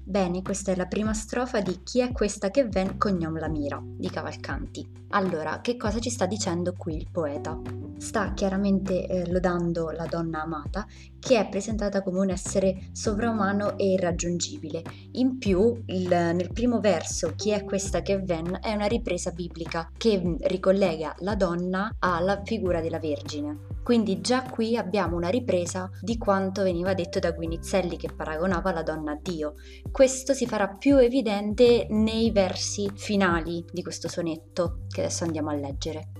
Bene, 0.05 0.43
questa 0.43 0.73
è 0.73 0.77
la 0.77 0.87
prima 0.87 1.15
strofa 1.15 1.61
di 1.61 1.81
Chi 1.85 2.01
è 2.01 2.11
questa 2.11 2.51
che 2.51 2.67
ven 2.67 2.99
cognom 2.99 3.39
la 3.39 3.49
mira 3.49 3.81
di 3.81 4.11
Cavalcanti. 4.11 4.85
Allora, 5.11 5.61
che 5.61 5.77
cosa 5.77 6.01
ci 6.01 6.11
sta 6.11 6.27
dicendo 6.27 6.75
qui 6.77 6.97
il 6.97 7.07
poeta? 7.09 7.59
Sta 7.99 8.35
chiaramente 8.35 9.07
eh, 9.07 9.31
lodando 9.31 9.91
la 9.91 10.07
donna 10.07 10.43
amata, 10.43 10.87
che 11.21 11.39
è 11.39 11.49
presentata 11.49 12.03
come 12.03 12.19
un 12.19 12.31
essere 12.31 12.89
sovraumano 12.91 13.79
e 13.79 13.93
irraggiungibile. 13.93 14.83
In 15.13 15.39
più, 15.39 15.83
il, 15.87 16.09
nel 16.09 16.51
primo 16.53 16.81
verso, 16.81 17.35
Chi 17.37 17.51
è 17.51 17.63
questa 17.65 18.03
che 18.03 18.19
ven 18.19 18.59
è 18.61 18.75
una 18.75 18.87
ripresa 18.87 19.31
biblica 19.31 19.89
che 19.97 20.21
mm, 20.21 20.35
ricollega 20.41 21.15
la 21.21 21.37
donna 21.37 21.95
alla 22.01 22.43
figura 22.45 22.81
della 22.81 22.99
Vergine. 22.99 23.72
Quindi 23.83 24.21
già 24.21 24.43
qui 24.43 24.77
abbiamo 24.77 25.17
una 25.17 25.29
ripresa 25.29 25.91
di 26.01 26.17
quanto 26.17 26.63
veniva 26.63 26.95
detto 26.95 27.19
da 27.19 27.33
Guinizelli 27.33 27.97
che 27.97 28.13
paragonava 28.15 28.73
la 28.73 28.83
donna 28.83 29.13
a 29.13 29.19
Dio. 29.21 29.55
Questo 29.91 30.35
si 30.35 30.47
farà 30.47 30.69
più 30.69 30.99
evidente 30.99 31.87
nei 31.91 32.31
versi 32.31 32.91
finali 32.95 33.65
di 33.71 33.83
questo 33.83 34.09
sonetto 34.09 34.83
che 34.89 35.01
adesso 35.01 35.25
andiamo 35.25 35.51
a 35.51 35.55
leggere. 35.55 36.11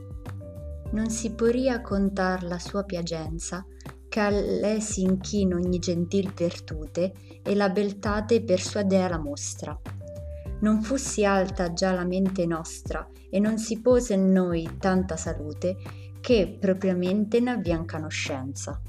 Non 0.91 1.09
si 1.09 1.35
poria 1.35 1.81
contar 1.81 2.43
la 2.43 2.59
sua 2.59 2.83
piagenza, 2.83 3.65
che 4.09 4.21
a 4.21 4.29
lei 4.29 4.81
si 4.83 5.03
inchino 5.03 5.57
ogni 5.57 5.79
gentil 5.79 6.33
virtute 6.35 7.15
e 7.43 7.55
la 7.55 7.71
beltate 7.71 8.43
per 8.43 8.61
sua 8.61 8.83
dea 8.83 9.09
la 9.09 9.19
mostra. 9.19 9.79
Non 10.61 10.83
fussi 10.83 11.25
alta 11.25 11.73
già 11.73 11.93
la 11.93 12.05
mente 12.05 12.45
nostra 12.45 13.09
e 13.31 13.39
non 13.41 13.57
si 13.57 13.81
pose 13.81 14.13
in 14.15 14.31
noi 14.31 14.77
tanta 14.79 15.17
salute 15.17 15.77
che 16.23 16.57
propriamente 16.59 17.41
ne 17.41 17.51
abbiano 17.51 17.85
conoscenza. 17.85 18.81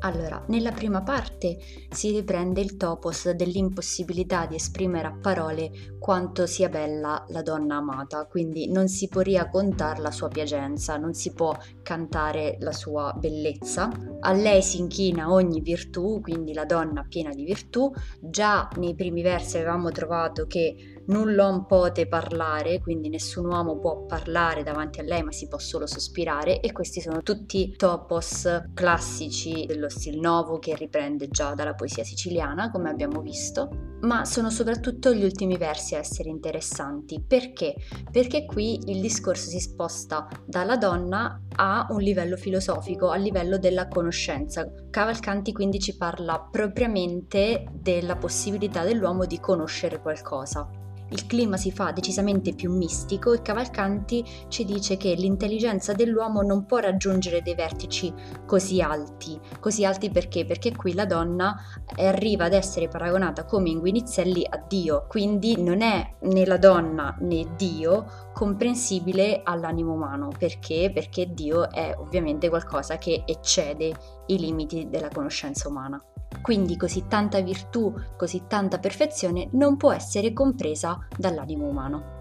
Allora, 0.00 0.44
nella 0.48 0.70
prima 0.70 1.02
parte 1.02 1.58
si 1.90 2.12
riprende 2.12 2.60
il 2.60 2.76
topos 2.76 3.30
dell'impossibilità 3.30 4.46
di 4.46 4.54
esprimere 4.54 5.08
a 5.08 5.18
parole 5.20 5.96
quanto 5.98 6.46
sia 6.46 6.68
bella 6.68 7.24
la 7.30 7.42
donna 7.42 7.76
amata, 7.76 8.26
quindi 8.26 8.70
non 8.70 8.86
si 8.86 9.08
può 9.08 9.22
riaccontare 9.22 10.00
la 10.00 10.12
sua 10.12 10.28
piacenza, 10.28 10.96
non 10.98 11.14
si 11.14 11.32
può 11.32 11.56
cantare 11.82 12.58
la 12.60 12.72
sua 12.72 13.12
bellezza. 13.18 13.90
A 14.20 14.32
lei 14.32 14.62
si 14.62 14.78
inchina 14.78 15.32
ogni 15.32 15.60
virtù, 15.60 16.20
quindi 16.20 16.52
la 16.52 16.64
donna 16.64 17.04
piena 17.08 17.30
di 17.30 17.42
virtù. 17.42 17.90
Già 18.20 18.68
nei 18.76 18.94
primi 18.94 19.22
versi 19.22 19.56
avevamo 19.56 19.90
trovato 19.90 20.46
che 20.46 20.97
null'uom 21.08 21.66
pote 21.66 22.06
parlare, 22.06 22.80
quindi 22.80 23.08
nessun 23.08 23.46
uomo 23.46 23.78
può 23.78 24.04
parlare 24.04 24.62
davanti 24.62 25.00
a 25.00 25.02
lei, 25.02 25.22
ma 25.22 25.32
si 25.32 25.48
può 25.48 25.58
solo 25.58 25.86
sospirare 25.86 26.60
e 26.60 26.72
questi 26.72 27.00
sono 27.00 27.22
tutti 27.22 27.74
topos 27.76 28.64
classici 28.74 29.64
dello 29.66 29.88
stil 29.88 30.18
novo 30.18 30.58
che 30.58 30.74
riprende 30.74 31.28
già 31.28 31.54
dalla 31.54 31.74
poesia 31.74 32.04
siciliana, 32.04 32.70
come 32.70 32.90
abbiamo 32.90 33.20
visto, 33.20 33.96
ma 34.00 34.24
sono 34.24 34.50
soprattutto 34.50 35.12
gli 35.12 35.24
ultimi 35.24 35.56
versi 35.56 35.94
a 35.94 35.98
essere 35.98 36.28
interessanti. 36.28 37.22
Perché? 37.26 37.74
Perché 38.10 38.44
qui 38.44 38.90
il 38.90 39.00
discorso 39.00 39.48
si 39.48 39.60
sposta 39.60 40.28
dalla 40.44 40.76
donna 40.76 41.40
a 41.56 41.86
un 41.90 42.00
livello 42.00 42.36
filosofico, 42.36 43.08
a 43.08 43.16
livello 43.16 43.58
della 43.58 43.88
conoscenza. 43.88 44.70
Cavalcanti 44.90 45.52
quindi 45.52 45.80
ci 45.80 45.96
parla 45.96 46.38
propriamente 46.38 47.66
della 47.72 48.16
possibilità 48.16 48.84
dell'uomo 48.84 49.24
di 49.24 49.40
conoscere 49.40 50.00
qualcosa 50.00 50.68
il 51.10 51.26
clima 51.26 51.56
si 51.56 51.72
fa 51.72 51.90
decisamente 51.92 52.54
più 52.54 52.72
mistico 52.72 53.32
e 53.32 53.42
Cavalcanti 53.42 54.24
ci 54.48 54.64
dice 54.64 54.96
che 54.96 55.14
l'intelligenza 55.14 55.92
dell'uomo 55.92 56.42
non 56.42 56.66
può 56.66 56.78
raggiungere 56.78 57.42
dei 57.42 57.54
vertici 57.54 58.12
così 58.46 58.80
alti. 58.80 59.38
Così 59.60 59.84
alti 59.84 60.10
perché? 60.10 60.44
Perché 60.44 60.74
qui 60.74 60.94
la 60.94 61.06
donna 61.06 61.56
arriva 61.96 62.44
ad 62.44 62.52
essere 62.52 62.88
paragonata 62.88 63.44
come 63.44 63.70
in 63.70 63.78
Guinizelli 63.78 64.46
a 64.48 64.62
Dio, 64.66 65.06
quindi 65.08 65.62
non 65.62 65.80
è 65.82 66.14
né 66.20 66.44
la 66.44 66.58
donna 66.58 67.16
né 67.20 67.46
Dio 67.56 68.26
comprensibile 68.34 69.40
all'animo 69.44 69.94
umano. 69.94 70.28
Perché? 70.36 70.90
Perché 70.92 71.32
Dio 71.32 71.70
è 71.70 71.94
ovviamente 71.96 72.48
qualcosa 72.48 72.98
che 72.98 73.22
eccede 73.26 74.17
i 74.28 74.38
limiti 74.38 74.88
della 74.88 75.08
conoscenza 75.08 75.68
umana. 75.68 76.02
Quindi 76.42 76.76
così 76.76 77.04
tanta 77.08 77.40
virtù, 77.40 77.92
così 78.16 78.44
tanta 78.46 78.78
perfezione 78.78 79.48
non 79.52 79.76
può 79.76 79.92
essere 79.92 80.32
compresa 80.32 81.06
dall'animo 81.16 81.66
umano. 81.66 82.16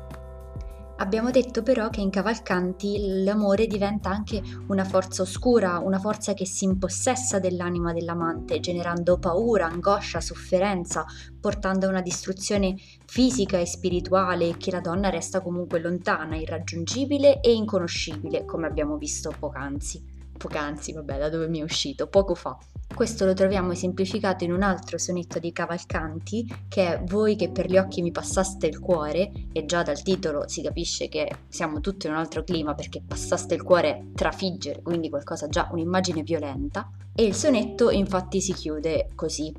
Abbiamo 0.99 1.29
detto 1.29 1.61
però 1.61 1.89
che 1.89 2.01
in 2.01 2.09
Cavalcanti 2.09 3.23
l'amore 3.23 3.67
diventa 3.67 4.09
anche 4.09 4.41
una 4.69 4.83
forza 4.83 5.21
oscura, 5.21 5.77
una 5.77 5.99
forza 5.99 6.33
che 6.33 6.47
si 6.47 6.65
impossessa 6.65 7.37
dell'anima 7.37 7.93
dell'amante, 7.93 8.59
generando 8.59 9.19
paura, 9.19 9.67
angoscia, 9.67 10.19
sofferenza, 10.19 11.05
portando 11.39 11.85
a 11.85 11.89
una 11.89 12.01
distruzione 12.01 12.75
fisica 13.05 13.59
e 13.59 13.67
spirituale 13.67 14.57
che 14.57 14.71
la 14.71 14.81
donna 14.81 15.09
resta 15.09 15.41
comunque 15.41 15.79
lontana, 15.79 16.35
irraggiungibile 16.35 17.41
e 17.41 17.53
inconoscibile, 17.53 18.45
come 18.45 18.65
abbiamo 18.65 18.97
visto 18.97 19.31
poc'anzi 19.37 20.16
poc'anzi, 20.37 20.93
vabbè, 20.93 21.17
da 21.17 21.29
dove 21.29 21.47
mi 21.47 21.59
è 21.59 21.63
uscito, 21.63 22.07
poco 22.07 22.35
fa. 22.35 22.57
Questo 22.93 23.25
lo 23.25 23.33
troviamo 23.33 23.73
esemplificato 23.73 24.43
in 24.43 24.53
un 24.53 24.63
altro 24.63 24.97
sonetto 24.97 25.39
di 25.39 25.51
Cavalcanti, 25.51 26.65
che 26.67 26.93
è 26.93 27.03
Voi 27.03 27.35
che 27.35 27.51
per 27.51 27.69
gli 27.69 27.77
occhi 27.77 28.01
mi 28.01 28.11
passaste 28.11 28.65
il 28.65 28.79
cuore, 28.79 29.31
e 29.51 29.65
già 29.65 29.83
dal 29.83 30.01
titolo 30.01 30.47
si 30.47 30.61
capisce 30.61 31.09
che 31.09 31.29
siamo 31.49 31.79
tutti 31.79 32.07
in 32.07 32.13
un 32.13 32.19
altro 32.19 32.43
clima 32.43 32.73
perché 32.73 33.03
passaste 33.05 33.53
il 33.55 33.63
cuore 33.63 34.11
trafiggere, 34.15 34.81
quindi 34.81 35.09
qualcosa 35.09 35.47
già, 35.47 35.67
un'immagine 35.71 36.23
violenta. 36.23 36.89
E 37.13 37.23
il 37.23 37.35
sonetto 37.35 37.89
infatti 37.89 38.41
si 38.41 38.53
chiude 38.53 39.09
così. 39.15 39.53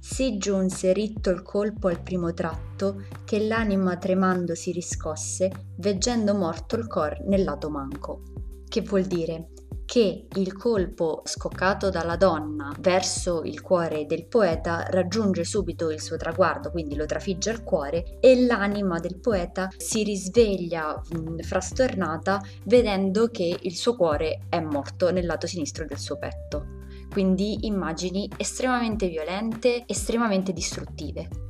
Si 0.00 0.36
giunse 0.36 0.92
ritto 0.92 1.30
il 1.30 1.42
colpo 1.42 1.88
al 1.88 2.00
primo 2.00 2.32
tratto, 2.32 3.02
che 3.24 3.40
l'anima 3.40 3.96
tremando 3.96 4.54
si 4.54 4.70
riscosse, 4.70 5.50
veggendo 5.76 6.34
morto 6.34 6.76
il 6.76 6.86
cor 6.86 7.20
nel 7.26 7.42
lato 7.42 7.68
manco. 7.70 8.22
Che 8.68 8.80
vuol 8.82 9.04
dire? 9.04 9.48
Che 9.88 10.26
il 10.34 10.52
colpo 10.52 11.22
scoccato 11.24 11.88
dalla 11.88 12.16
donna 12.16 12.76
verso 12.78 13.42
il 13.42 13.62
cuore 13.62 14.04
del 14.04 14.26
poeta 14.26 14.86
raggiunge 14.90 15.44
subito 15.44 15.90
il 15.90 16.02
suo 16.02 16.18
traguardo, 16.18 16.70
quindi 16.70 16.94
lo 16.94 17.06
trafigge 17.06 17.48
al 17.48 17.64
cuore 17.64 18.18
e 18.20 18.44
l'anima 18.44 18.98
del 18.98 19.18
poeta 19.18 19.70
si 19.78 20.02
risveglia 20.02 20.94
mh, 20.94 21.38
frastornata 21.38 22.38
vedendo 22.64 23.28
che 23.28 23.56
il 23.58 23.74
suo 23.74 23.96
cuore 23.96 24.42
è 24.50 24.60
morto 24.60 25.10
nel 25.10 25.24
lato 25.24 25.46
sinistro 25.46 25.86
del 25.86 25.98
suo 25.98 26.18
petto. 26.18 26.66
Quindi 27.10 27.66
immagini 27.66 28.28
estremamente 28.36 29.08
violente, 29.08 29.84
estremamente 29.86 30.52
distruttive. 30.52 31.47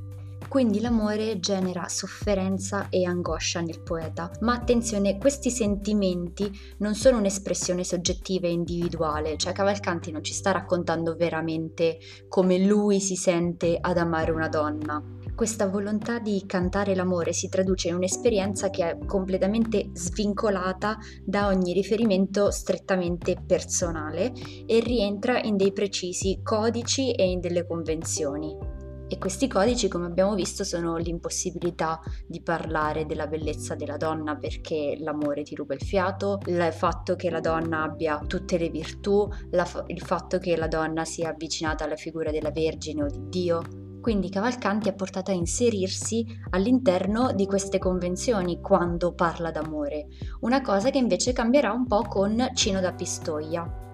Quindi 0.48 0.80
l'amore 0.80 1.40
genera 1.40 1.88
sofferenza 1.88 2.88
e 2.88 3.04
angoscia 3.04 3.60
nel 3.60 3.82
poeta, 3.82 4.30
ma 4.40 4.54
attenzione, 4.54 5.18
questi 5.18 5.50
sentimenti 5.50 6.50
non 6.78 6.94
sono 6.94 7.18
un'espressione 7.18 7.84
soggettiva 7.84 8.46
e 8.46 8.52
individuale, 8.52 9.36
cioè 9.36 9.52
Cavalcanti 9.52 10.10
non 10.10 10.24
ci 10.24 10.32
sta 10.32 10.50
raccontando 10.50 11.16
veramente 11.16 11.98
come 12.28 12.58
lui 12.64 12.98
si 12.98 13.14
sente 13.14 13.76
ad 13.78 13.98
amare 13.98 14.30
una 14.30 14.48
donna. 14.48 15.02
Questa 15.34 15.68
volontà 15.68 16.18
di 16.18 16.42
cantare 16.46 16.94
l'amore 16.94 17.32
si 17.32 17.48
traduce 17.48 17.88
in 17.88 17.94
un'esperienza 17.94 18.70
che 18.70 18.90
è 18.90 18.98
completamente 19.04 19.90
svincolata 19.92 20.96
da 21.22 21.46
ogni 21.46 21.74
riferimento 21.74 22.50
strettamente 22.50 23.36
personale 23.46 24.32
e 24.66 24.80
rientra 24.80 25.40
in 25.40 25.56
dei 25.56 25.72
precisi 25.72 26.40
codici 26.42 27.12
e 27.12 27.30
in 27.30 27.38
delle 27.38 27.66
convenzioni. 27.66 28.77
E 29.10 29.16
questi 29.16 29.48
codici, 29.48 29.88
come 29.88 30.04
abbiamo 30.04 30.34
visto, 30.34 30.64
sono 30.64 30.96
l'impossibilità 30.98 31.98
di 32.26 32.42
parlare 32.42 33.06
della 33.06 33.26
bellezza 33.26 33.74
della 33.74 33.96
donna 33.96 34.36
perché 34.36 34.98
l'amore 35.00 35.42
ti 35.44 35.54
ruba 35.54 35.72
il 35.72 35.80
fiato, 35.80 36.40
il 36.44 36.62
fatto 36.72 37.16
che 37.16 37.30
la 37.30 37.40
donna 37.40 37.84
abbia 37.84 38.22
tutte 38.26 38.58
le 38.58 38.68
virtù, 38.68 39.26
la, 39.52 39.66
il 39.86 40.02
fatto 40.02 40.36
che 40.36 40.56
la 40.58 40.68
donna 40.68 41.06
sia 41.06 41.30
avvicinata 41.30 41.84
alla 41.84 41.96
figura 41.96 42.30
della 42.30 42.50
Vergine 42.50 43.04
o 43.04 43.06
di 43.06 43.28
Dio. 43.30 43.62
Quindi 44.02 44.28
Cavalcanti 44.28 44.90
ha 44.90 44.94
portato 44.94 45.30
a 45.30 45.34
inserirsi 45.34 46.26
all'interno 46.50 47.32
di 47.32 47.46
queste 47.46 47.78
convenzioni 47.78 48.60
quando 48.60 49.14
parla 49.14 49.50
d'amore, 49.50 50.08
una 50.40 50.60
cosa 50.60 50.90
che 50.90 50.98
invece 50.98 51.32
cambierà 51.32 51.72
un 51.72 51.86
po' 51.86 52.02
con 52.02 52.50
Cino 52.54 52.80
da 52.80 52.92
Pistoia. 52.92 53.87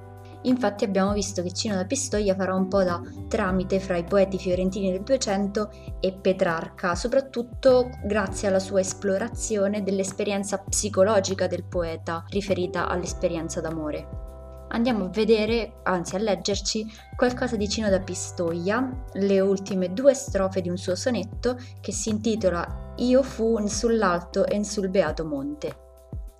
Infatti 0.44 0.84
abbiamo 0.84 1.12
visto 1.12 1.42
che 1.42 1.52
Cino 1.52 1.74
da 1.74 1.84
Pistoia 1.84 2.34
farà 2.34 2.54
un 2.54 2.68
po' 2.68 2.82
da 2.82 3.00
tramite 3.28 3.80
fra 3.80 3.96
i 3.96 4.04
poeti 4.04 4.38
fiorentini 4.38 4.90
del 4.90 5.02
200 5.02 5.70
e 6.00 6.12
Petrarca, 6.12 6.94
soprattutto 6.94 7.90
grazie 8.04 8.48
alla 8.48 8.58
sua 8.58 8.80
esplorazione 8.80 9.82
dell'esperienza 9.82 10.58
psicologica 10.58 11.46
del 11.46 11.64
poeta 11.64 12.24
riferita 12.28 12.88
all'esperienza 12.88 13.60
d'amore. 13.60 14.22
Andiamo 14.68 15.04
a 15.04 15.08
vedere, 15.08 15.76
anzi 15.84 16.16
a 16.16 16.18
leggerci, 16.18 16.84
qualcosa 17.16 17.56
di 17.56 17.68
Cino 17.68 17.88
da 17.88 18.00
Pistoia, 18.00 19.04
le 19.12 19.40
ultime 19.40 19.92
due 19.92 20.14
strofe 20.14 20.60
di 20.60 20.68
un 20.68 20.76
suo 20.76 20.96
sonetto 20.96 21.56
che 21.80 21.92
si 21.92 22.08
intitola 22.10 22.92
Io 22.96 23.22
fu 23.22 23.66
sull'alto 23.66 24.44
e 24.44 24.62
sul 24.64 24.88
beato 24.88 25.24
monte. 25.24 25.76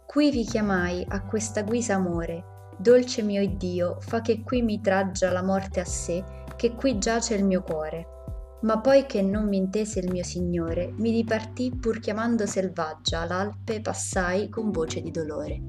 Qui 0.05 0.31
vi 0.31 0.45
chiamai 0.45 1.05
a 1.09 1.23
questa 1.23 1.63
guisa 1.63 1.95
amore, 1.95 2.54
Dolce 2.77 3.23
mio 3.23 3.41
Iddio, 3.41 3.99
fa 4.01 4.21
che 4.21 4.43
qui 4.43 4.63
mi 4.63 4.81
traggia 4.81 5.31
la 5.31 5.43
morte 5.43 5.81
a 5.81 5.85
sé, 5.85 6.25
che 6.57 6.75
qui 6.75 6.99
giace 6.99 7.35
il 7.35 7.45
mio 7.45 7.63
cuore. 7.63 8.07
Ma 8.63 8.81
poi 8.81 9.07
che 9.07 9.23
non 9.23 9.47
mi 9.47 9.59
intese 9.59 10.01
il 10.01 10.11
mio 10.11 10.25
signore, 10.25 10.93
mi 10.97 11.13
dipartì 11.13 11.71
pur 11.79 12.01
chiamando 12.01 12.47
selvaggia 12.47 13.27
l'Alpe 13.27 13.81
passai 13.81 14.49
con 14.49 14.71
voce 14.71 15.03
di 15.03 15.11
dolore. 15.11 15.61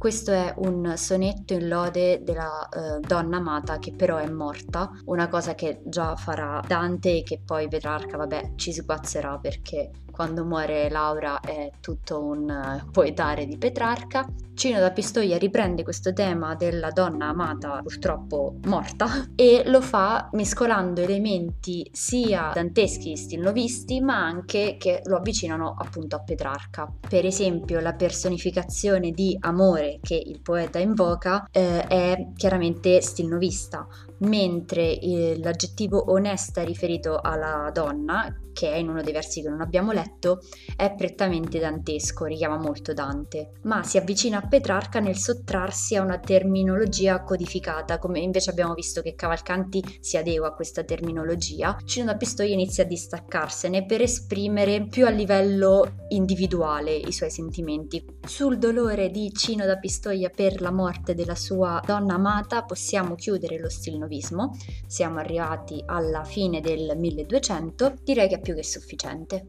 Questo 0.00 0.32
è 0.32 0.54
un 0.56 0.94
sonetto 0.96 1.52
in 1.52 1.68
lode 1.68 2.22
della 2.22 2.66
eh, 2.70 3.00
donna 3.00 3.36
amata 3.36 3.78
che 3.78 3.92
però 3.92 4.16
è 4.16 4.30
morta, 4.30 4.90
una 5.04 5.28
cosa 5.28 5.54
che 5.54 5.82
già 5.84 6.16
farà 6.16 6.62
Dante 6.66 7.18
e 7.18 7.22
che 7.22 7.42
poi 7.44 7.68
Petrarca, 7.68 8.16
vabbè, 8.16 8.52
ci 8.56 8.72
sguazzerà 8.72 9.38
perché 9.38 9.90
quando 10.20 10.44
muore 10.44 10.90
Laura 10.90 11.40
è 11.40 11.70
tutto 11.80 12.22
un 12.22 12.50
eh, 12.50 12.84
poetare 12.92 13.46
di 13.46 13.56
Petrarca. 13.56 14.28
Cino 14.52 14.78
da 14.78 14.90
Pistoia 14.90 15.38
riprende 15.38 15.82
questo 15.82 16.12
tema 16.12 16.54
della 16.54 16.90
donna 16.90 17.28
amata 17.28 17.80
purtroppo 17.82 18.56
morta 18.64 19.08
e 19.34 19.62
lo 19.64 19.80
fa 19.80 20.28
mescolando 20.32 21.00
elementi 21.00 21.88
sia 21.90 22.50
danteschi, 22.52 23.16
stilnovisti, 23.16 24.02
ma 24.02 24.22
anche 24.22 24.76
che 24.78 25.00
lo 25.04 25.16
avvicinano 25.16 25.74
appunto 25.78 26.16
a 26.16 26.20
Petrarca. 26.20 26.92
Per 27.08 27.24
esempio 27.24 27.80
la 27.80 27.94
personificazione 27.94 29.12
di 29.12 29.34
amore 29.40 30.00
che 30.02 30.22
il 30.22 30.42
poeta 30.42 30.78
invoca 30.78 31.48
eh, 31.50 31.86
è 31.86 32.28
chiaramente 32.36 33.00
stilnovista, 33.00 33.88
mentre 34.20 34.98
eh, 34.98 35.38
l'aggettivo 35.38 36.10
onesta 36.12 36.62
riferito 36.62 37.20
alla 37.20 37.70
donna, 37.72 38.34
che 38.52 38.72
è 38.72 38.76
in 38.76 38.88
uno 38.88 39.02
dei 39.02 39.12
versi 39.12 39.42
che 39.42 39.48
non 39.48 39.60
abbiamo 39.60 39.92
letto, 39.92 40.40
è 40.76 40.92
prettamente 40.94 41.58
dantesco, 41.58 42.24
richiama 42.24 42.58
molto 42.58 42.92
Dante, 42.92 43.52
ma 43.62 43.82
si 43.82 43.96
avvicina 43.96 44.38
a 44.38 44.46
Petrarca 44.46 45.00
nel 45.00 45.16
sottrarsi 45.16 45.96
a 45.96 46.02
una 46.02 46.18
terminologia 46.18 47.22
codificata, 47.22 47.98
come 47.98 48.20
invece 48.20 48.50
abbiamo 48.50 48.74
visto 48.74 49.02
che 49.02 49.14
Cavalcanti 49.14 49.98
si 50.00 50.16
adegua 50.16 50.48
a 50.48 50.54
questa 50.54 50.84
terminologia, 50.84 51.78
Cino 51.84 52.06
da 52.06 52.16
Pistoia 52.16 52.52
inizia 52.52 52.84
a 52.84 52.86
distaccarsene 52.86 53.86
per 53.86 54.02
esprimere 54.02 54.86
più 54.86 55.06
a 55.06 55.10
livello 55.10 55.94
individuale 56.08 56.94
i 56.94 57.12
suoi 57.12 57.30
sentimenti. 57.30 58.04
Sul 58.26 58.58
dolore 58.58 59.10
di 59.10 59.32
Cino 59.32 59.64
da 59.64 59.78
Pistoia 59.78 60.28
per 60.28 60.60
la 60.60 60.72
morte 60.72 61.14
della 61.14 61.34
sua 61.34 61.80
donna 61.84 62.14
amata 62.14 62.64
possiamo 62.64 63.14
chiudere 63.14 63.58
lo 63.58 63.70
stilnovismo 64.10 64.56
siamo 64.86 65.20
arrivati 65.20 65.82
alla 65.86 66.24
fine 66.24 66.60
del 66.60 66.94
1200, 66.96 67.94
direi 68.02 68.28
che 68.28 68.36
è 68.36 68.40
più 68.40 68.54
che 68.54 68.64
sufficiente. 68.64 69.44